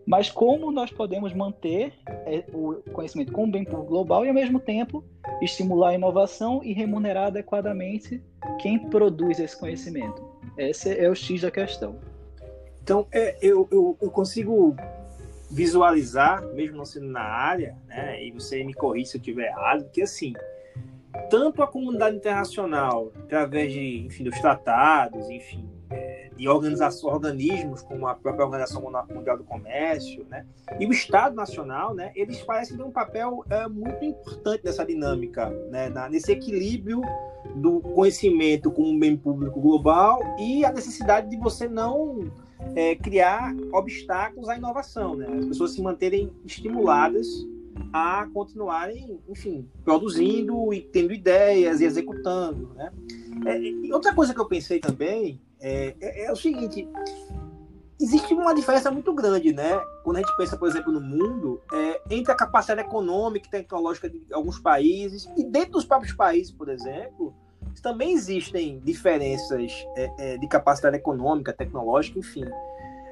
[0.06, 4.60] Mas como nós podemos manter é, o conhecimento como bem pouco global e, ao mesmo
[4.60, 5.02] tempo,
[5.42, 8.22] estimular a inovação e remunerar adequadamente
[8.60, 10.22] quem produz esse conhecimento?
[10.56, 11.96] Esse é o X da questão.
[12.80, 14.76] Então, é, eu, eu, eu consigo
[15.50, 19.88] visualizar, mesmo não sendo na área, né, e você me corrija se eu estiver errado,
[19.90, 20.32] que assim,
[21.30, 28.06] tanto a comunidade internacional, através de, enfim, dos tratados, enfim, é, de organizações, organismos como
[28.06, 30.44] a própria Organização Mundial do Comércio, né,
[30.78, 35.48] e o Estado Nacional, né, eles parecem ter um papel é, muito importante nessa dinâmica,
[35.70, 37.00] né, na, nesse equilíbrio
[37.54, 42.30] do conhecimento como bem público global e a necessidade de você não
[42.74, 45.26] é, criar obstáculos à inovação, né?
[45.38, 47.26] As pessoas se manterem estimuladas
[47.92, 52.92] a continuarem, enfim, produzindo e tendo ideias e executando, né?
[53.44, 56.88] É, e outra coisa que eu pensei também é, é, é, o seguinte:
[58.00, 59.78] existe uma diferença muito grande, né?
[60.04, 64.08] Quando a gente pensa, por exemplo, no mundo, é, entre a capacidade econômica e tecnológica
[64.08, 67.34] de alguns países e dentro dos próprios países, por exemplo,
[67.82, 72.44] também existem diferenças é, é, de capacidade econômica, tecnológica, enfim.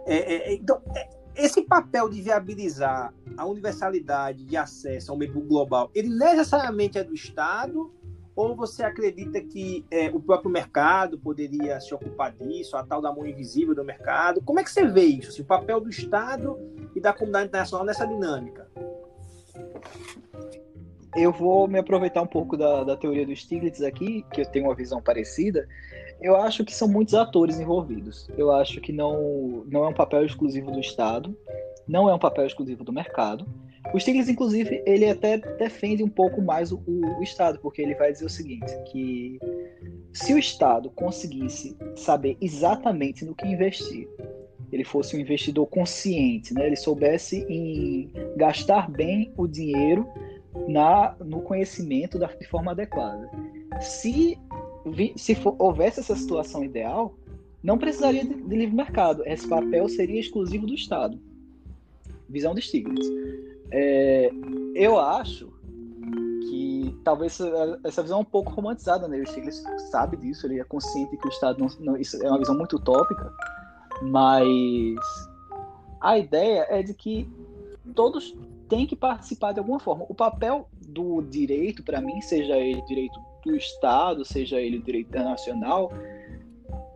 [0.07, 5.33] É, é, é então, é, esse papel de viabilizar a universalidade de acesso ao meio
[5.33, 7.93] global, ele necessariamente é do Estado
[8.37, 13.25] ou você acredita que o próprio mercado poderia se ocupar disso, a tal da mão
[13.25, 14.43] invisível do mercado?
[14.43, 16.59] Como é que você vê isso, assim, o papel do Estado
[16.97, 18.69] e da comunidade internacional nessa dinâmica?
[21.17, 24.67] Eu vou me aproveitar um pouco da, da teoria do Stiglitz aqui, que eu tenho
[24.67, 25.69] uma visão parecida.
[26.21, 28.29] Eu acho que são muitos atores envolvidos.
[28.37, 31.37] Eu acho que não, não é um papel exclusivo do Estado,
[31.87, 33.47] não é um papel exclusivo do mercado.
[33.93, 37.95] O Stiglitz, inclusive, ele até defende um pouco mais o, o, o Estado, porque ele
[37.95, 39.39] vai dizer o seguinte, que
[40.13, 44.09] se o Estado conseguisse saber exatamente no que investir,
[44.73, 46.67] ele fosse um investidor consciente, né?
[46.67, 50.09] ele soubesse em gastar bem o dinheiro
[50.69, 53.31] na, no conhecimento da, de forma adequada.
[53.81, 54.39] Se,
[55.17, 57.15] se for, houvesse essa situação ideal,
[57.63, 59.23] não precisaria de, de, livre mercado.
[59.27, 61.19] Esse papel seria exclusivo do Estado.
[62.29, 63.07] Visão de Stiglitz.
[63.71, 64.31] É,
[64.75, 65.53] eu acho
[66.49, 67.39] que talvez
[67.83, 69.19] essa visão é um pouco romantizada, né?
[69.19, 72.39] O Stiglitz sabe disso, ele é consciente que o Estado não, não, isso é uma
[72.39, 73.33] visão muito utópica,
[74.03, 74.99] mas
[76.01, 77.29] a ideia é de que
[77.95, 78.37] todos
[78.75, 80.05] tem que participar de alguma forma.
[80.09, 85.93] O papel do direito, para mim, seja ele direito do Estado, seja ele direito internacional,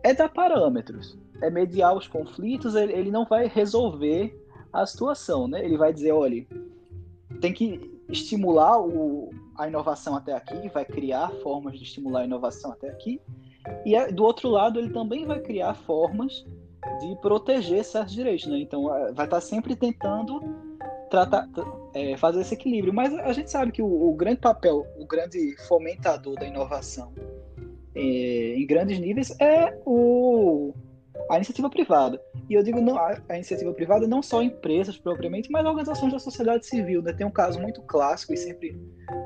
[0.03, 2.75] é dar parâmetros, é mediar os conflitos.
[2.75, 4.37] Ele, não vai resolver
[4.73, 5.63] a situação, né?
[5.63, 6.45] Ele vai dizer, olha,
[7.39, 12.73] tem que estimular o, a inovação até aqui, vai criar formas de estimular a inovação
[12.73, 13.21] até aqui.
[13.85, 16.45] E do outro lado, ele também vai criar formas
[16.99, 18.59] de proteger certos direitos, né?
[18.59, 20.68] Então, vai estar sempre tentando
[21.09, 21.47] tratar,
[21.93, 22.93] é, fazer esse equilíbrio.
[22.93, 27.13] Mas a gente sabe que o, o grande papel, o grande fomentador da inovação
[27.95, 30.73] é, em grandes níveis é o,
[31.29, 32.21] a iniciativa privada.
[32.49, 36.19] E eu digo não, a, a, iniciativa privada não só empresas propriamente, mas organizações da
[36.19, 37.01] sociedade civil.
[37.01, 37.13] Né?
[37.13, 38.79] Tem um caso muito clássico e sempre,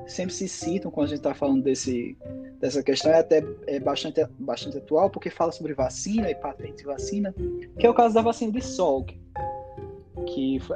[0.08, 2.18] sempre se citam quando a gente está falando desse,
[2.60, 6.84] dessa questão, é até é bastante, bastante atual, porque fala sobre vacina e patente de
[6.86, 7.34] vacina,
[7.78, 9.23] que é o caso da vacina de que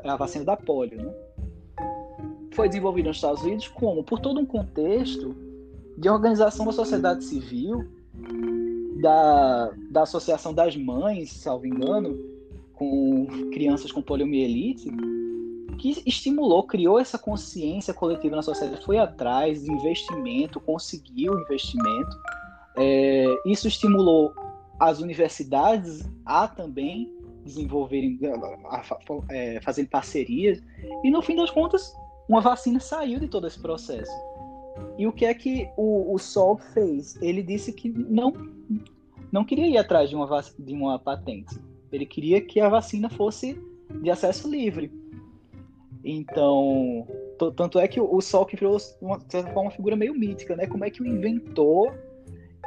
[0.03, 1.13] é a vacina da polio, né?
[2.53, 4.03] Foi desenvolvida nos Estados Unidos como?
[4.03, 5.35] Por todo um contexto
[5.97, 7.87] de organização da sociedade civil,
[9.01, 12.17] da, da Associação das Mães, salvo engano,
[12.73, 14.89] com crianças com poliomielite,
[15.77, 22.17] que estimulou, criou essa consciência coletiva na sociedade, foi atrás de investimento, conseguiu investimento.
[22.75, 24.33] É, isso estimulou
[24.79, 27.11] as universidades a também
[27.47, 28.19] desenvolverem,
[29.29, 30.61] é, fazendo parcerias,
[31.03, 31.95] e no fim das contas,
[32.27, 34.11] uma vacina saiu de todo esse processo.
[34.97, 37.15] E o que é que o, o Sol fez?
[37.21, 38.33] Ele disse que não,
[39.31, 41.59] não queria ir atrás de uma, de uma patente.
[41.91, 43.59] Ele queria que a vacina fosse
[44.01, 44.91] de acesso livre.
[46.03, 47.07] Então,
[47.55, 49.19] tanto é que o, o Sol que virou uma,
[49.55, 50.67] uma figura meio mítica, né?
[50.67, 51.97] Como é que o inventor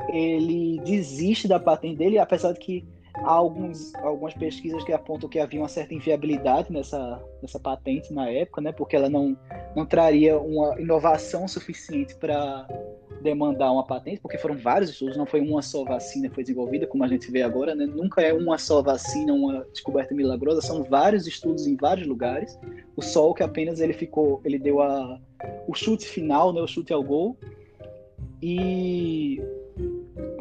[0.08, 2.84] ele desiste da patente dele, apesar de que
[3.24, 8.28] há alguns, algumas pesquisas que apontam que havia uma certa inviabilidade nessa, nessa patente na
[8.28, 8.72] época, né?
[8.72, 9.37] Porque ela não,
[9.74, 12.66] não traria uma inovação suficiente para
[13.22, 16.87] demandar uma patente, porque foram vários estudos, não foi uma só vacina que foi desenvolvida,
[16.87, 17.87] como a gente vê agora, né?
[17.87, 22.59] Nunca é uma só vacina, uma descoberta milagrosa, são vários estudos em vários lugares.
[22.96, 25.20] O Sol que apenas ele ficou, ele deu a,
[25.68, 26.61] o chute final, né?
[26.61, 27.37] O chute ao gol.
[28.42, 29.40] E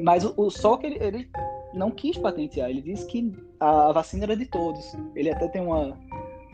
[0.02, 1.30] mas o, o Sol que ele, ele
[1.74, 4.96] não quis patentear, ele disse que a, vacina era de todos.
[5.16, 5.98] Ele até tem uma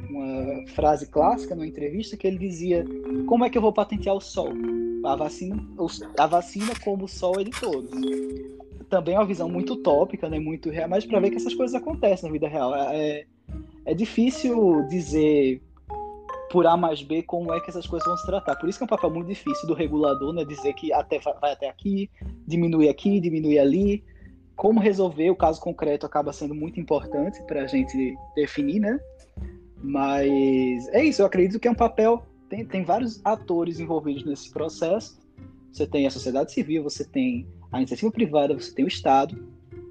[0.09, 2.85] uma frase clássica numa entrevista que ele dizia:
[3.27, 4.49] Como é que eu vou patentear o sol?
[5.03, 5.57] A vacina,
[6.17, 7.91] a vacina como o sol é de todos.
[8.89, 10.39] Também é uma visão muito utópica, né?
[10.39, 12.73] muito real, mas para ver que essas coisas acontecem na vida real.
[12.75, 13.25] É,
[13.85, 15.61] é difícil dizer
[16.51, 18.55] por A mais B como é que essas coisas vão se tratar.
[18.55, 20.45] Por isso que é um papel muito difícil do regulador, né?
[20.45, 22.09] Dizer que até vai até aqui,
[22.47, 24.03] diminui aqui, diminui ali.
[24.55, 28.99] Como resolver o caso concreto acaba sendo muito importante para a gente definir, né?
[29.81, 32.25] Mas é isso, eu acredito que é um papel.
[32.49, 35.19] Tem, tem vários atores envolvidos nesse processo.
[35.71, 39.37] Você tem a sociedade civil, você tem a iniciativa privada, você tem o Estado.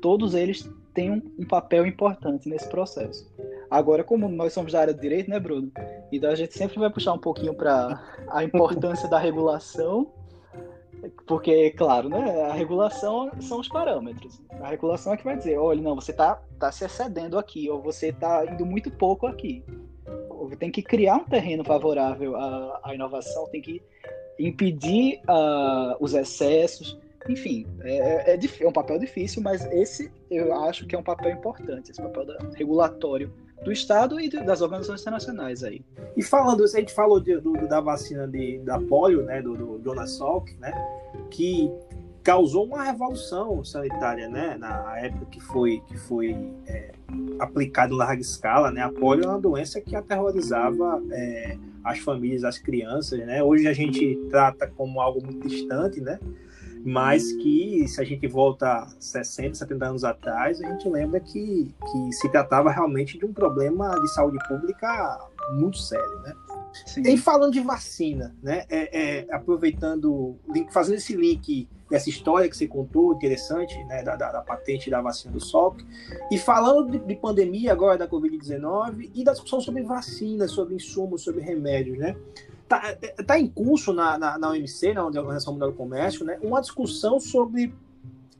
[0.00, 3.30] Todos eles têm um, um papel importante nesse processo.
[3.70, 5.70] Agora, como nós somos da área de direito, né, Bruno?
[6.10, 10.10] Então a gente sempre vai puxar um pouquinho para a importância da regulação
[11.26, 14.40] porque, claro, né, a regulação são os parâmetros.
[14.60, 17.82] A regulação é que vai dizer, olha, não, você está tá se excedendo aqui, ou
[17.82, 19.64] você está indo muito pouco aqui.
[20.58, 23.82] Tem que criar um terreno favorável à, à inovação, tem que
[24.38, 26.98] impedir uh, os excessos.
[27.28, 31.32] Enfim, é, é, é, um papel difícil, mas esse eu acho que é um papel
[31.32, 35.82] importante, esse papel da, regulatório do Estado e das organizações internacionais aí.
[36.16, 39.82] E falando, a gente falou de, do, da vacina de, da polio, né, do, do
[39.82, 40.72] Jonas Salk, né,
[41.30, 41.70] que
[42.22, 46.34] causou uma revolução sanitária, né, na época que foi que foi
[46.66, 46.92] é,
[47.38, 52.44] aplicado em larga escala, né, a polio é uma doença que aterrorizava é, as famílias,
[52.44, 56.18] as crianças, né, hoje a gente trata como algo muito distante, né,
[56.84, 62.12] mas que se a gente volta 60, 70 anos atrás, a gente lembra que, que
[62.12, 65.18] se tratava realmente de um problema de saúde pública
[65.52, 66.34] muito sério, né?
[66.86, 67.02] Sim.
[67.02, 68.64] E falando de vacina, né?
[68.68, 70.36] É, é, aproveitando,
[70.72, 74.02] fazendo esse link dessa história que você contou, interessante, né?
[74.02, 75.80] Da, da, da patente da vacina do SOP,
[76.30, 81.22] e falando de, de pandemia agora da Covid-19 e da discussão sobre vacinas, sobre insumos,
[81.22, 82.16] sobre remédios, né?
[83.02, 86.60] Está tá em curso na, na, na OMC, na Organização Mundial do Comércio, né, uma
[86.60, 87.74] discussão sobre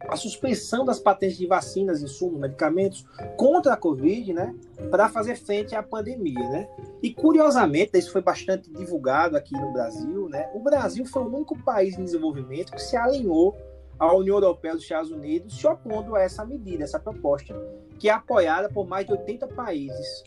[0.09, 4.55] a suspensão das patentes de vacinas, insumos, medicamentos contra a Covid, né,
[4.91, 6.69] para fazer frente à pandemia, né?
[7.03, 10.51] E curiosamente, isso foi bastante divulgado aqui no Brasil, né?
[10.55, 13.57] O Brasil foi o único país em desenvolvimento que se alinhou
[13.99, 17.55] à União Europeia dos Estados Unidos, se opondo a essa medida, essa proposta,
[17.99, 20.25] que é apoiada por mais de 80 países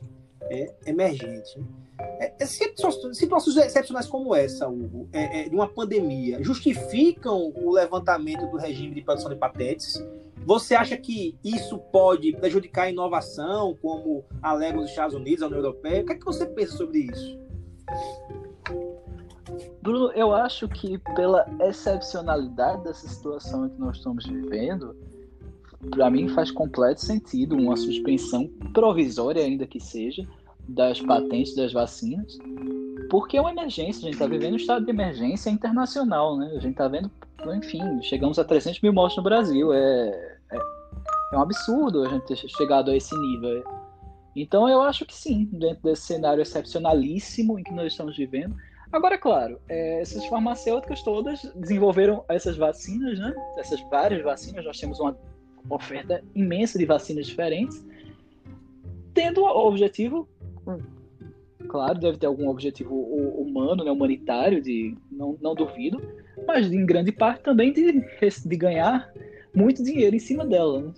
[0.50, 1.56] é, emergentes.
[1.56, 1.64] Né?
[2.20, 8.46] É, é situações excepcionais como essa, Hugo, é, é, de uma pandemia, justificam o levantamento
[8.48, 10.04] do regime de produção de patentes?
[10.46, 15.60] Você acha que isso pode prejudicar a inovação, como alegam os Estados Unidos, a União
[15.60, 16.04] Europeia?
[16.04, 17.38] O que é que você pensa sobre isso?
[19.82, 24.96] Bruno, eu acho que pela excepcionalidade dessa situação que nós estamos vivendo,
[25.92, 30.28] para mim faz completo sentido uma suspensão provisória, ainda que seja,
[30.68, 32.38] das patentes das vacinas,
[33.10, 36.48] porque é uma emergência, a gente está vivendo um estado de emergência internacional, né?
[36.48, 37.10] A gente está vendo,
[37.56, 40.10] enfim, chegamos a 300 mil mortes no Brasil, é,
[40.52, 40.58] é,
[41.34, 43.64] é um absurdo a gente ter chegado a esse nível.
[44.36, 48.56] Então eu acho que sim, dentro desse cenário excepcionalíssimo em que nós estamos vivendo.
[48.92, 53.34] Agora, é claro, é, essas farmacêuticas todas desenvolveram essas vacinas, né?
[53.58, 55.18] Essas várias vacinas, nós temos uma
[55.70, 57.86] oferta imensa de vacinas diferentes,
[59.14, 60.28] tendo o objetivo
[61.68, 66.02] Claro, deve ter algum objetivo humano, né, humanitário, de não, não duvido,
[66.48, 69.12] mas em grande parte também de, de ganhar
[69.54, 70.82] muito dinheiro em cima dela.
[70.82, 70.94] Né?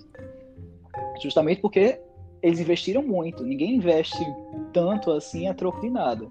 [1.21, 1.99] Justamente porque
[2.41, 3.43] eles investiram muito.
[3.43, 4.17] Ninguém investe
[4.73, 6.27] tanto assim a troco de nada.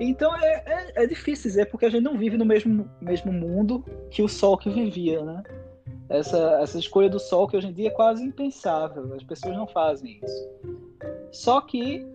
[0.00, 3.84] Então é, é, é, difícil dizer, porque a gente não vive no mesmo, mesmo mundo
[4.10, 5.42] que o Sol que vivia, né?
[6.08, 9.66] Essa, essa escolha do Sol que hoje em dia é quase impensável, as pessoas não
[9.66, 10.48] fazem isso.
[11.30, 12.06] Só que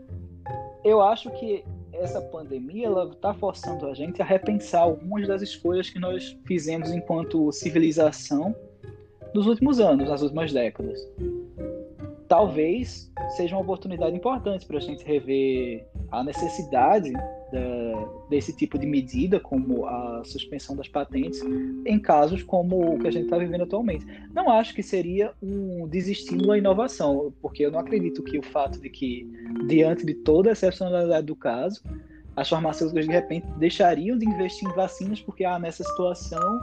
[0.84, 1.64] eu acho que
[1.94, 6.92] essa pandemia ela está forçando a gente a repensar algumas das escolhas que nós fizemos
[6.92, 8.56] enquanto civilização
[9.34, 11.00] nos últimos anos, nas últimas décadas.
[12.28, 17.14] Talvez seja uma oportunidade importante para a gente rever a necessidade
[18.30, 21.42] desse tipo de medida, como a suspensão das patentes,
[21.86, 24.06] em casos como o que a gente está vivendo atualmente.
[24.34, 28.80] Não acho que seria um desestímulo à inovação, porque eu não acredito que o fato
[28.80, 29.28] de que,
[29.68, 31.82] diante de toda a excepcionalidade do caso,
[32.36, 36.60] as farmacêuticas de repente deixariam de investir em vacinas porque ah, nessa situação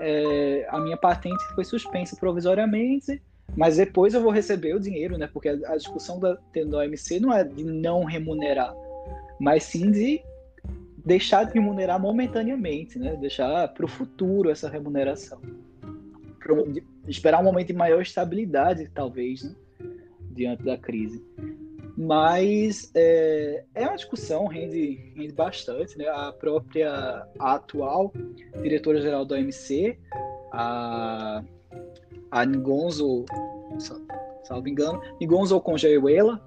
[0.00, 3.22] é, a minha patente foi suspensa provisoriamente,
[3.56, 5.28] mas depois eu vou receber o dinheiro, né?
[5.32, 6.36] Porque a discussão da,
[6.66, 8.74] da OMC não é de não remunerar,
[9.38, 10.20] mas sim de
[11.04, 13.14] deixar de remunerar momentaneamente, né?
[13.16, 15.40] deixar para o futuro essa remuneração.
[16.38, 16.72] Pro,
[17.06, 19.54] esperar um momento de maior estabilidade, talvez, né?
[20.30, 21.22] diante da crise.
[21.96, 25.96] Mas é, é uma discussão, rende, rende bastante.
[25.96, 26.08] Né?
[26.08, 28.12] A própria a atual
[28.62, 29.96] diretora-geral da OMC,
[30.52, 31.44] a,
[32.30, 33.24] a Ngonzo,
[34.42, 36.42] salvo engano, Ngonzo Conjeuela,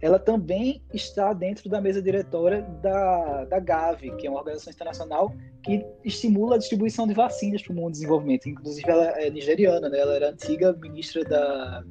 [0.00, 5.32] ela também está dentro da mesa diretora da, da Gavi, que é uma organização internacional
[5.62, 8.48] que estimula a distribuição de vacinas para o mundo do desenvolvimento.
[8.48, 9.98] Inclusive, ela é nigeriana, né?
[9.98, 11.84] ela era antiga ministra da,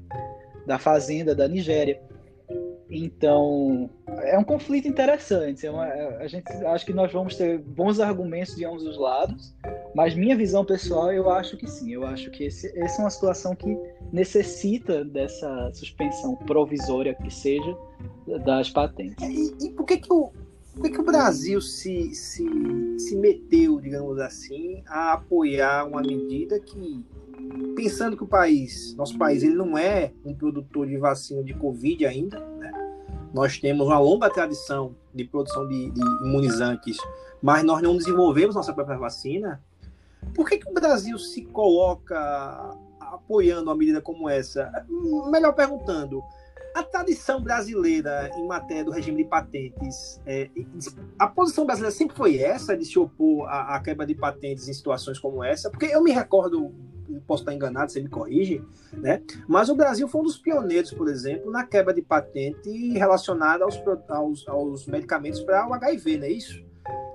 [0.66, 2.00] da Fazenda da Nigéria.
[2.90, 3.90] Então,
[4.24, 5.66] é um conflito interessante.
[5.66, 8.98] É uma, é, a gente acho que nós vamos ter bons argumentos de ambos os
[8.98, 9.56] lados,
[9.96, 11.92] mas minha visão pessoal, eu acho que sim.
[11.92, 13.76] Eu acho que esse, essa é uma situação que
[14.12, 17.76] necessita dessa suspensão provisória que seja
[18.44, 19.28] das patentes.
[19.28, 20.32] E, e por que que o
[20.76, 22.46] por que, que o Brasil se, se,
[23.00, 27.02] se meteu, digamos assim, a apoiar uma medida que
[27.76, 32.06] pensando que o país, nosso país, ele não é um produtor de vacina de Covid
[32.06, 32.55] ainda, né?
[33.36, 36.96] Nós temos uma longa tradição de produção de, de, imunizantes,
[37.42, 39.62] mas nós não desenvolvemos nossa própria vacina.
[40.34, 42.18] Por que, que o Brasil se coloca
[42.98, 44.72] apoiando uma medida como essa?
[45.30, 46.24] Melhor perguntando,
[46.74, 50.50] a tradição brasileira em matéria do regime de patentes, é,
[51.20, 54.74] a posição brasileira sempre foi essa, de se opor à, à quebra de patentes em
[54.74, 55.70] situações como essa?
[55.70, 56.74] Porque eu me recordo
[57.22, 58.64] posso estar enganado, você me corrige,
[58.94, 59.22] né?
[59.48, 63.82] Mas o Brasil foi um dos pioneiros, por exemplo, na quebra de patente relacionada aos,
[64.10, 66.64] aos, aos medicamentos para o HIV, não é isso?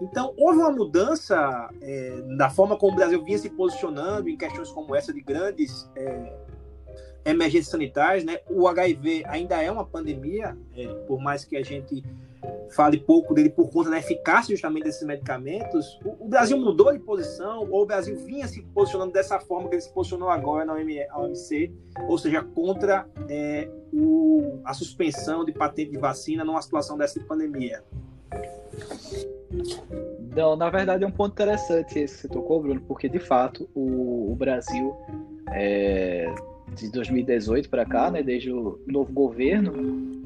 [0.01, 4.71] Então, houve uma mudança é, na forma como o Brasil vinha se posicionando em questões
[4.71, 6.33] como essa de grandes é,
[7.25, 8.41] emergências sanitárias, né?
[8.49, 12.03] O HIV ainda é uma pandemia, é, por mais que a gente
[12.71, 16.99] fale pouco dele por conta da eficácia justamente desses medicamentos, o, o, Brasil mudou de
[16.99, 20.75] posição, ou o Brasil vinha se posicionando dessa forma que ele se posicionou agora na
[20.75, 21.73] OMC,
[22.09, 27.83] ou seja, contra é, o, a suspensão de patente de vacina numa situação dessa pandemia.
[30.35, 33.69] Não, na verdade é um ponto interessante esse que você tocou, Bruno, porque de fato
[33.75, 34.97] o, o Brasil
[35.53, 36.33] é,
[36.75, 40.20] de 2018 para cá, né, desde o novo governo,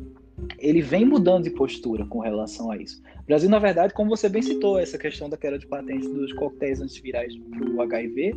[0.59, 3.03] ele vem mudando de postura com relação a isso.
[3.22, 6.32] O Brasil, na verdade, como você bem citou, essa questão da queda de patente dos
[6.32, 8.35] coquetéis antivirais para o HIV,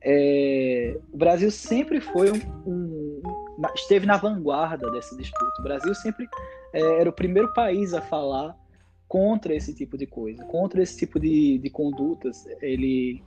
[0.00, 3.22] é, o Brasil sempre foi um, um,
[3.74, 5.60] esteve na vanguarda dessa disputa.
[5.60, 6.28] O Brasil sempre
[6.72, 8.56] é, era o primeiro país a falar
[9.08, 12.46] contra esse tipo de coisa, contra esse tipo de, de condutas.
[12.60, 13.22] Ele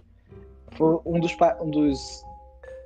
[0.71, 2.23] foi um dos, um dos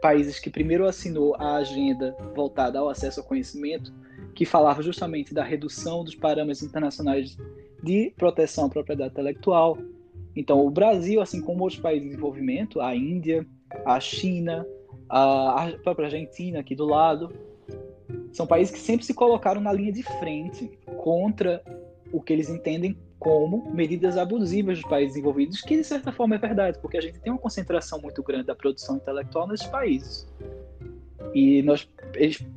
[0.01, 3.93] países que primeiro assinou a agenda voltada ao acesso ao conhecimento
[4.33, 7.37] que falava justamente da redução dos parâmetros internacionais
[7.81, 9.77] de proteção à propriedade intelectual.
[10.35, 13.45] Então, o Brasil, assim como outros países em desenvolvimento, a Índia,
[13.85, 14.65] a China,
[15.09, 17.31] a própria Argentina aqui do lado,
[18.31, 21.63] são países que sempre se colocaram na linha de frente contra
[22.11, 26.37] o que eles entendem como medidas abusivas dos países desenvolvidos, que de certa forma é
[26.37, 30.27] verdade, porque a gente tem uma concentração muito grande da produção intelectual nesses países.
[31.33, 31.87] E nós,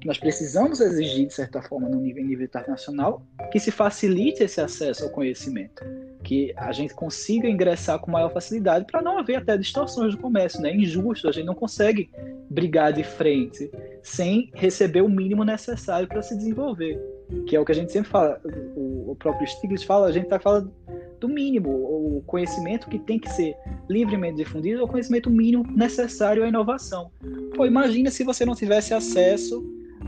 [0.04, 5.04] nós precisamos exigir, de certa forma, no nível, nível internacional, que se facilite esse acesso
[5.04, 5.82] ao conhecimento,
[6.22, 10.60] que a gente consiga ingressar com maior facilidade para não haver até distorções do comércio,
[10.60, 10.70] né?
[10.70, 12.10] É injusto, a gente não consegue
[12.50, 13.70] brigar de frente
[14.02, 17.00] sem receber o mínimo necessário para se desenvolver,
[17.46, 18.40] que é o que a gente sempre fala,
[18.76, 20.72] o, o próprio Stiglitz fala, a gente está falando
[21.20, 23.56] do mínimo, o conhecimento que tem que ser
[23.88, 27.10] livremente difundido é o conhecimento mínimo necessário à inovação.
[27.54, 29.64] Pô, imagina se você não tivesse acesso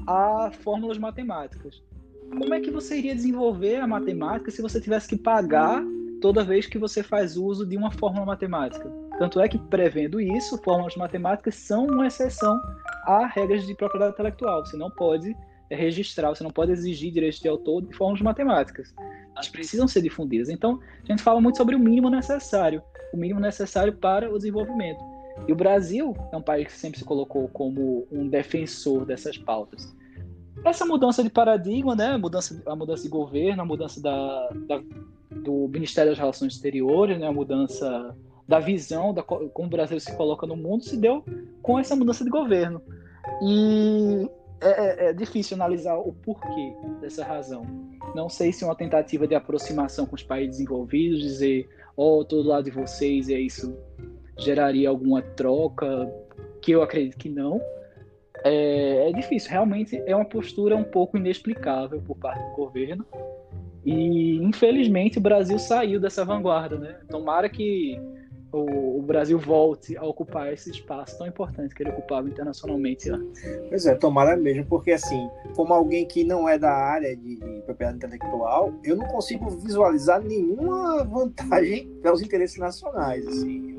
[0.06, 1.82] a fórmulas matemáticas.
[2.30, 5.82] Como é que você iria desenvolver a matemática se você tivesse que pagar
[6.20, 8.90] toda vez que você faz uso de uma fórmula matemática?
[9.18, 12.60] Tanto é que, prevendo isso, fórmulas matemáticas são uma exceção
[13.04, 14.64] a regras de propriedade intelectual.
[14.64, 15.34] Você não pode
[15.70, 18.94] registrar, você não pode exigir direitos de autor de fórmulas matemáticas.
[19.34, 20.48] Elas precisam ser difundidas.
[20.48, 25.00] Então, a gente fala muito sobre o mínimo necessário, o mínimo necessário para o desenvolvimento.
[25.46, 29.94] E o Brasil é um país que sempre se colocou como um defensor dessas pautas.
[30.64, 34.82] Essa mudança de paradigma, né, a mudança, a mudança de governo, a mudança da, da,
[35.30, 38.16] do Ministério das Relações Exteriores, né, a mudança
[38.46, 41.22] da visão da como o Brasil se coloca no mundo, se deu
[41.62, 42.82] com essa mudança de governo.
[43.42, 44.28] E
[44.60, 47.64] é, é, é difícil analisar o porquê dessa razão.
[48.14, 52.24] Não sei se é uma tentativa de aproximação com os países desenvolvidos, dizer, ó, oh,
[52.24, 53.76] todo lado de vocês, e isso
[54.36, 56.10] geraria alguma troca,
[56.60, 57.60] que eu acredito que não.
[58.44, 63.04] É, é, difícil, realmente é uma postura um pouco inexplicável por parte do governo.
[63.84, 66.96] E infelizmente o Brasil saiu dessa vanguarda, né?
[67.08, 67.98] Tomara que
[68.52, 73.42] o, o, Brasil volte a ocupar esse espaço tão importante que ele ocupava internacionalmente antes.
[73.68, 77.62] Pois é, tomara mesmo, porque assim, como alguém que não é da área de, de
[77.62, 83.26] propriedade intelectual, eu não consigo visualizar nenhuma vantagem para os interesses nacionais.
[83.26, 83.78] Assim,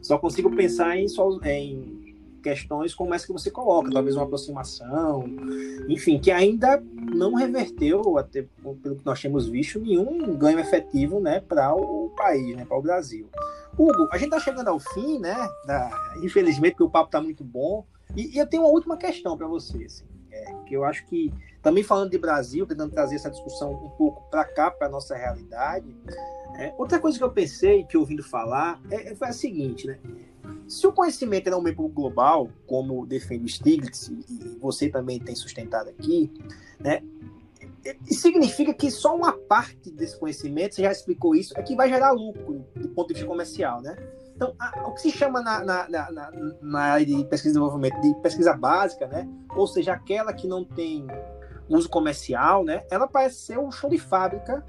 [0.00, 2.03] só consigo pensar em, em
[2.44, 5.24] questões como essa que você coloca, talvez uma aproximação,
[5.88, 6.84] enfim, que ainda
[7.14, 8.46] não reverteu, até
[8.82, 12.82] pelo que nós temos visto, nenhum ganho efetivo né, para o país, né, para o
[12.82, 13.28] Brasil.
[13.78, 15.34] Hugo, a gente está chegando ao fim, né?
[15.66, 15.90] Da,
[16.22, 17.84] infelizmente, porque o papo está muito bom.
[18.14, 21.32] E, e, eu tenho uma última questão para você, assim, é, que eu acho que,
[21.60, 25.16] também falando de Brasil, tentando trazer essa discussão um pouco para cá, para a nossa
[25.16, 25.86] realidade,
[26.56, 29.98] é, outra coisa que eu pensei, que ouvindo falar, é, foi a seguinte, né?
[30.68, 35.34] Se o conhecimento é um meio global, como defende o Stiglitz, e você também tem
[35.34, 36.30] sustentado aqui,
[36.80, 37.02] né?
[38.06, 42.12] significa que só uma parte desse conhecimento, você já explicou isso, é que vai gerar
[42.12, 43.96] lucro do ponto de vista comercial, né?
[44.34, 46.30] Então, a, o que se chama na, na, na,
[46.60, 49.28] na, área de pesquisa e desenvolvimento de pesquisa básica, né?
[49.54, 51.06] Ou seja, aquela que não tem
[51.68, 52.84] uso comercial, né?
[52.90, 54.64] Ela parece ser um chão de fábrica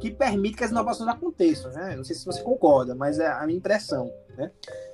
[0.00, 1.96] que permite que as inovações aconteçam, né?
[1.96, 4.50] Não sei se você concorda, mas é a minha impressão, né?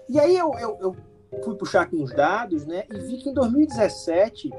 [0.09, 0.97] E aí eu, eu, eu
[1.43, 2.85] fui puxar aqui uns dados, né?
[2.91, 4.51] E vi que em 2017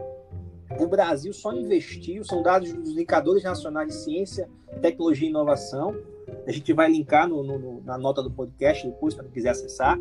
[0.79, 4.49] o Brasil só investiu, são dados dos indicadores nacionais de ciência,
[4.81, 5.95] tecnologia e inovação.
[6.47, 9.97] A gente vai linkar no, no, na nota do podcast depois, para quem quiser acessar,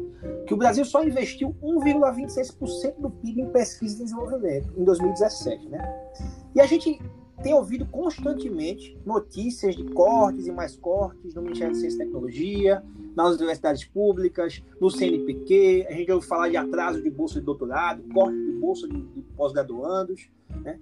[0.47, 5.69] que o Brasil só investiu 1,26% do PIB em pesquisa e desenvolvimento em 2017.
[5.69, 6.11] Né?
[6.55, 6.99] E a gente
[7.43, 12.83] tem ouvido constantemente notícias de cortes e mais cortes no Ministério de Ciência e Tecnologia,
[13.17, 18.03] nas universidades públicas, no CNPq, a gente ouve falar de atraso de bolsa de doutorado,
[18.13, 20.29] corte de bolsa de, de pós-graduandos.
[20.63, 20.79] Né?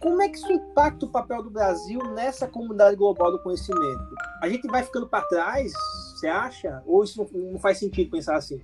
[0.00, 4.14] Como é que isso impacta o papel do Brasil nessa comunidade global do conhecimento?
[4.42, 5.72] A gente vai ficando para trás,
[6.14, 6.82] você acha?
[6.86, 8.60] Ou isso não, não, faz sentido pensar assim?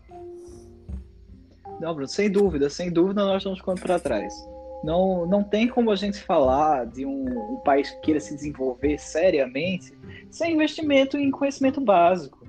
[1.80, 4.34] Não, Bruno, sem dúvida, sem dúvida nós estamos ficando para trás.
[4.82, 8.98] Não, não tem como a gente falar de um, um país que queira se desenvolver
[8.98, 9.92] seriamente
[10.30, 12.46] sem investimento em conhecimento básico.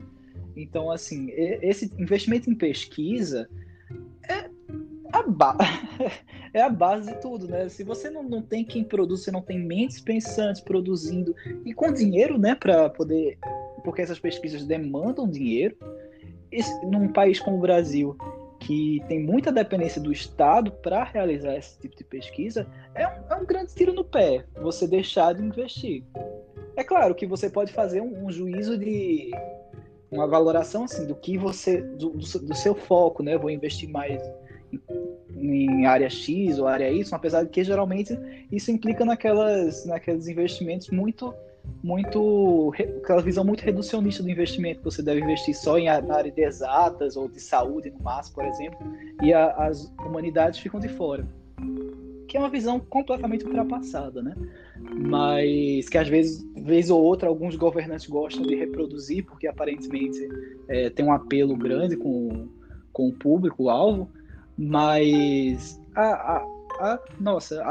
[0.56, 3.50] Então, assim, esse investimento em pesquisa
[4.30, 4.50] é
[5.12, 5.58] a, ba...
[6.54, 7.68] é a base de tudo, né?
[7.70, 11.92] Se você não, não tem quem produz, você não tem mentes pensantes produzindo e com
[11.92, 13.38] dinheiro, né, para poder.
[13.84, 15.76] Porque essas pesquisas demandam dinheiro.
[16.52, 18.16] Esse, num país como o Brasil,
[18.62, 23.36] que tem muita dependência do Estado para realizar esse tipo de pesquisa, é um, é
[23.36, 26.04] um, grande tiro no pé você deixar de investir.
[26.76, 29.32] É claro que você pode fazer um, um juízo de
[30.12, 33.38] uma valoração assim do que você do, do, seu foco, né?
[33.38, 34.22] Vou investir mais
[35.36, 38.18] em área X ou área Y, apesar de que geralmente
[38.52, 41.34] isso implica naquelas, naqueles investimentos muito,
[41.84, 46.32] muito, aquela visão muito reducionista do investimento, que você deve investir só em, na área
[46.32, 48.78] de exatas ou de saúde, no máximo, por exemplo,
[49.22, 51.26] e a, as humanidades ficam de fora.
[52.28, 54.36] Que é uma visão completamente ultrapassada, né?
[54.80, 60.18] Mas que às vezes, vez ou outra, alguns governantes gostam de reproduzir, porque aparentemente
[60.68, 62.48] é, tem um apelo grande com,
[62.94, 64.10] com o público-alvo,
[64.58, 66.48] mas a, a,
[67.20, 67.64] nossa,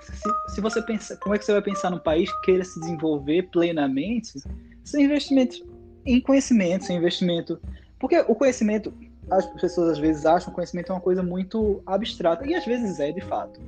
[0.00, 2.78] se, se, você pensa, como é que você vai pensar num país que queira se
[2.80, 4.40] desenvolver plenamente
[4.82, 5.66] sem investimento
[6.04, 7.60] em conhecimento, sem investimento,
[7.98, 8.92] porque o conhecimento,
[9.30, 13.00] as pessoas às vezes acham que conhecimento é uma coisa muito abstrata e às vezes
[13.00, 13.60] é de fato.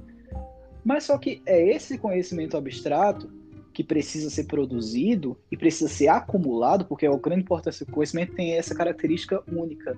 [0.84, 3.30] Mas só que é esse conhecimento abstrato
[3.72, 7.84] que precisa ser produzido e precisa ser acumulado, porque é o grande importância.
[7.88, 9.96] O conhecimento tem essa característica única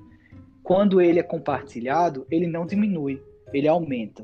[0.68, 3.22] quando ele é compartilhado, ele não diminui,
[3.52, 4.22] ele aumenta.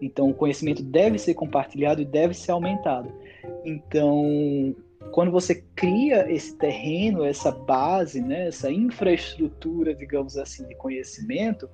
[0.00, 3.12] Então, o conhecimento deve ser compartilhado e deve ser aumentado.
[3.64, 4.74] Então,
[5.12, 11.68] quando você cria esse terreno, essa base, né, essa infraestrutura, digamos assim, de conhecimento,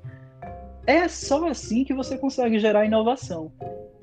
[0.86, 3.53] é só assim que você consegue gerar inovação.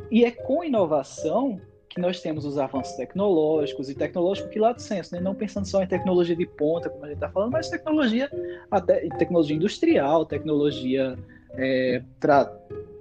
[0.09, 5.13] E é com inovação que nós temos os avanços tecnológicos e tecnológico que lado senso,
[5.13, 5.19] né?
[5.19, 8.29] não pensando só em tecnologia de ponta, como a gente está falando, mas tecnologia
[8.69, 11.17] até tecnologia industrial, tecnologia
[11.55, 12.01] é,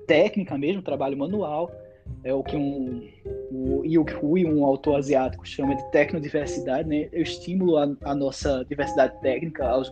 [0.06, 1.70] técnica mesmo, trabalho manual,
[2.24, 3.08] é o que um
[3.50, 7.08] o Yuk Hui, um autor asiático, chama de tecnodiversidade, né?
[7.12, 9.90] Eu estimulo a, a nossa diversidade técnica aos,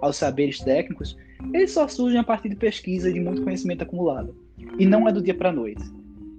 [0.00, 1.16] aos saberes técnicos.
[1.54, 4.34] Eles só surgem a partir de pesquisa e de muito conhecimento acumulado.
[4.78, 5.82] E não é do dia para a noite.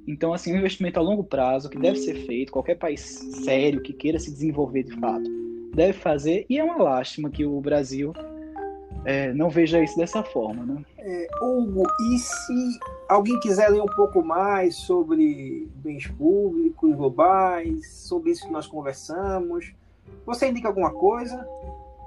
[0.08, 3.02] Então, assim, um investimento a longo prazo que deve ser feito, qualquer país
[3.44, 5.30] sério que queira se desenvolver de fato
[5.74, 8.14] deve fazer, e é uma lástima que o Brasil
[9.04, 10.66] é, não veja isso dessa forma.
[10.66, 10.86] Né?
[10.98, 12.80] É, Hugo, e se
[13.10, 19.74] alguém quiser ler um pouco mais sobre bens públicos globais, sobre isso que nós conversamos,
[20.26, 21.48] você indica alguma coisa?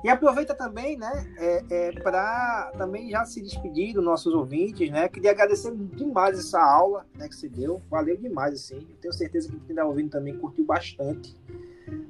[0.05, 5.09] E aproveita também, né, é, é para também já se despedir dos nossos ouvintes, né?
[5.09, 7.80] Queria agradecer demais essa aula né, que você deu.
[7.90, 8.86] Valeu demais, assim.
[8.90, 11.34] Eu tenho certeza que quem está ouvindo também curtiu bastante,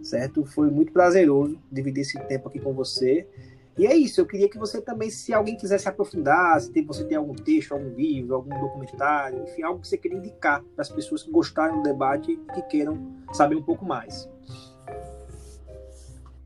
[0.03, 0.45] certo?
[0.45, 3.29] Foi muito prazeroso dividir esse tempo aqui com você.
[3.77, 7.05] E é isso, eu queria que você também, se alguém quiser se aprofundar, se você
[7.05, 10.89] tem algum texto, algum livro, algum documentário, enfim, algo que você queira indicar para as
[10.89, 14.29] pessoas que gostaram do debate e que queiram saber um pouco mais.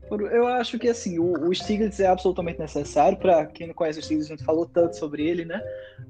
[0.09, 4.01] Eu acho que assim, o, o Stiglitz é absolutamente necessário para quem não conhece o
[4.01, 5.61] Stiglitz, a gente falou tanto sobre ele, né?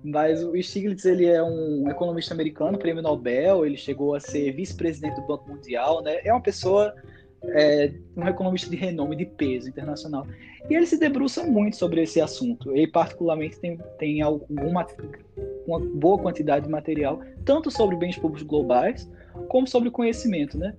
[0.02, 5.20] Mas o Stiglitz ele é um economista americano, prêmio Nobel, ele chegou a ser vice-presidente
[5.20, 6.22] do Banco Mundial, né?
[6.24, 6.96] É uma pessoa
[7.44, 10.26] é, um economista de renome, de peso internacional.
[10.70, 12.76] E ele se debruça muito sobre esse assunto.
[12.76, 14.86] Ele, particularmente, tem, tem alguma,
[15.66, 19.10] uma boa quantidade de material, tanto sobre bens públicos globais,
[19.48, 20.76] como sobre conhecimento, né?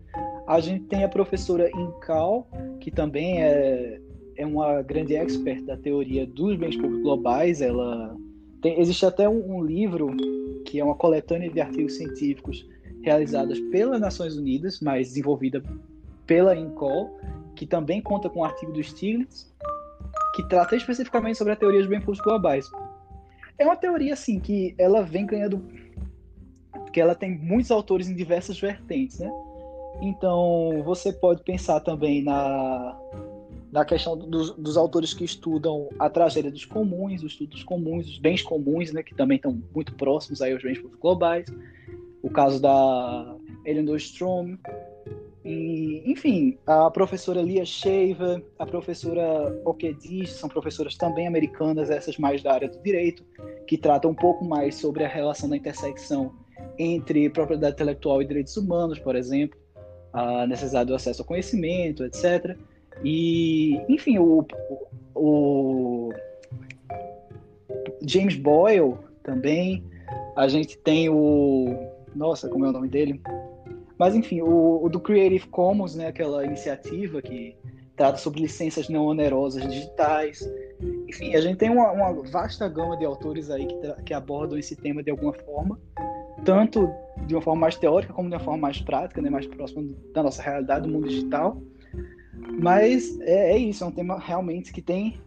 [0.46, 2.48] A gente tem a professora Incal,
[2.80, 4.00] que também é,
[4.36, 7.60] é uma grande expert da teoria dos bens públicos globais.
[7.60, 8.16] Ela
[8.60, 10.14] tem, existe até um, um livro
[10.64, 12.68] que é uma coletânea de artigos científicos
[13.02, 15.62] realizadas pelas Nações Unidas, mas desenvolvida
[16.30, 17.18] pela Incol,
[17.56, 19.52] que também conta com um artigo do Stiglitz,
[20.36, 22.70] que trata especificamente sobre a teoria dos públicos globais.
[23.58, 25.60] É uma teoria assim que ela vem ganhando
[26.92, 29.28] que ela tem muitos autores em diversas vertentes, né?
[30.00, 32.96] Então, você pode pensar também na,
[33.72, 38.18] na questão dos, dos autores que estudam a tragédia dos comuns, os estudos comuns, os
[38.18, 41.46] bens comuns, né, que também estão muito próximos aí aos bens globais.
[42.22, 44.56] O caso da Eleanor Strom.
[45.44, 52.42] E, enfim, a professora Lia Sheva, a professora Okedish, são professoras também americanas, essas mais
[52.42, 53.24] da área do direito,
[53.66, 56.34] que tratam um pouco mais sobre a relação da intersecção
[56.78, 59.58] entre propriedade intelectual e direitos humanos, por exemplo
[60.12, 62.56] a necessidade do acesso ao conhecimento, etc.
[63.04, 64.44] E, enfim, o,
[65.14, 66.10] o,
[68.02, 69.84] James Boyle também.
[70.36, 71.76] A gente tem o.
[72.14, 73.20] Nossa, como é o nome dele?
[74.00, 77.54] Mas, enfim, o, o do Creative Commons, né, aquela iniciativa que
[77.94, 80.40] trata sobre licenças não onerosas digitais.
[81.06, 84.74] Enfim, a gente tem uma, uma vasta gama de autores aí que, que abordam esse
[84.74, 85.78] tema de alguma forma
[86.46, 86.90] tanto
[87.26, 89.84] de uma forma mais teórica como de uma forma mais prática, né, mais próxima
[90.14, 91.60] da nossa realidade, do mundo digital.
[92.58, 95.20] Mas é, é isso, é um tema realmente que tem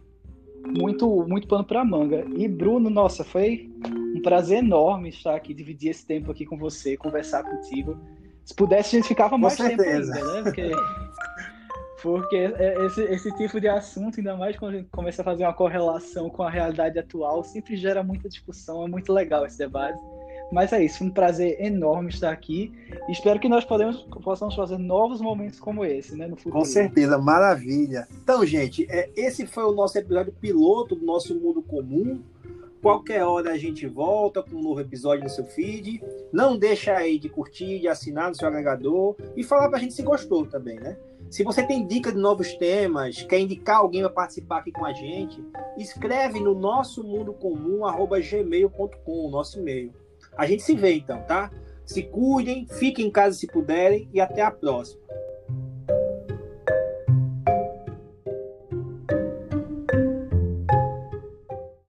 [0.76, 2.26] muito, muito pano para manga.
[2.36, 3.70] E Bruno, nossa, foi
[4.16, 7.96] um prazer enorme estar aqui, dividir esse tempo aqui com você, conversar contigo.
[8.44, 10.42] Se pudesse, a gente ficava mais tempo ainda, né?
[10.42, 10.72] Porque,
[12.02, 15.44] porque é, esse, esse tipo de assunto, ainda mais quando a gente começa a fazer
[15.44, 19.98] uma correlação com a realidade atual, sempre gera muita discussão, é muito legal esse debate.
[20.52, 22.72] Mas é isso, foi um prazer enorme estar aqui.
[23.08, 26.58] Espero que nós podemos, possamos fazer novos momentos como esse, né, no futuro.
[26.58, 28.06] Com certeza, maravilha.
[28.22, 32.22] Então, gente, é, esse foi o nosso episódio piloto do nosso mundo comum.
[32.84, 36.02] Qualquer hora a gente volta com um novo episódio no seu feed.
[36.30, 40.02] Não deixa aí de curtir, de assinar no seu agregador e falar pra gente se
[40.02, 40.94] gostou também, né?
[41.30, 44.92] Se você tem dica de novos temas, quer indicar alguém para participar aqui com a
[44.92, 45.42] gente,
[45.78, 47.80] escreve no nosso mundo comum
[48.30, 49.90] gmail.com, nosso e-mail.
[50.36, 51.50] A gente se vê então, tá?
[51.86, 55.00] Se cuidem, fiquem em casa se puderem e até a próxima.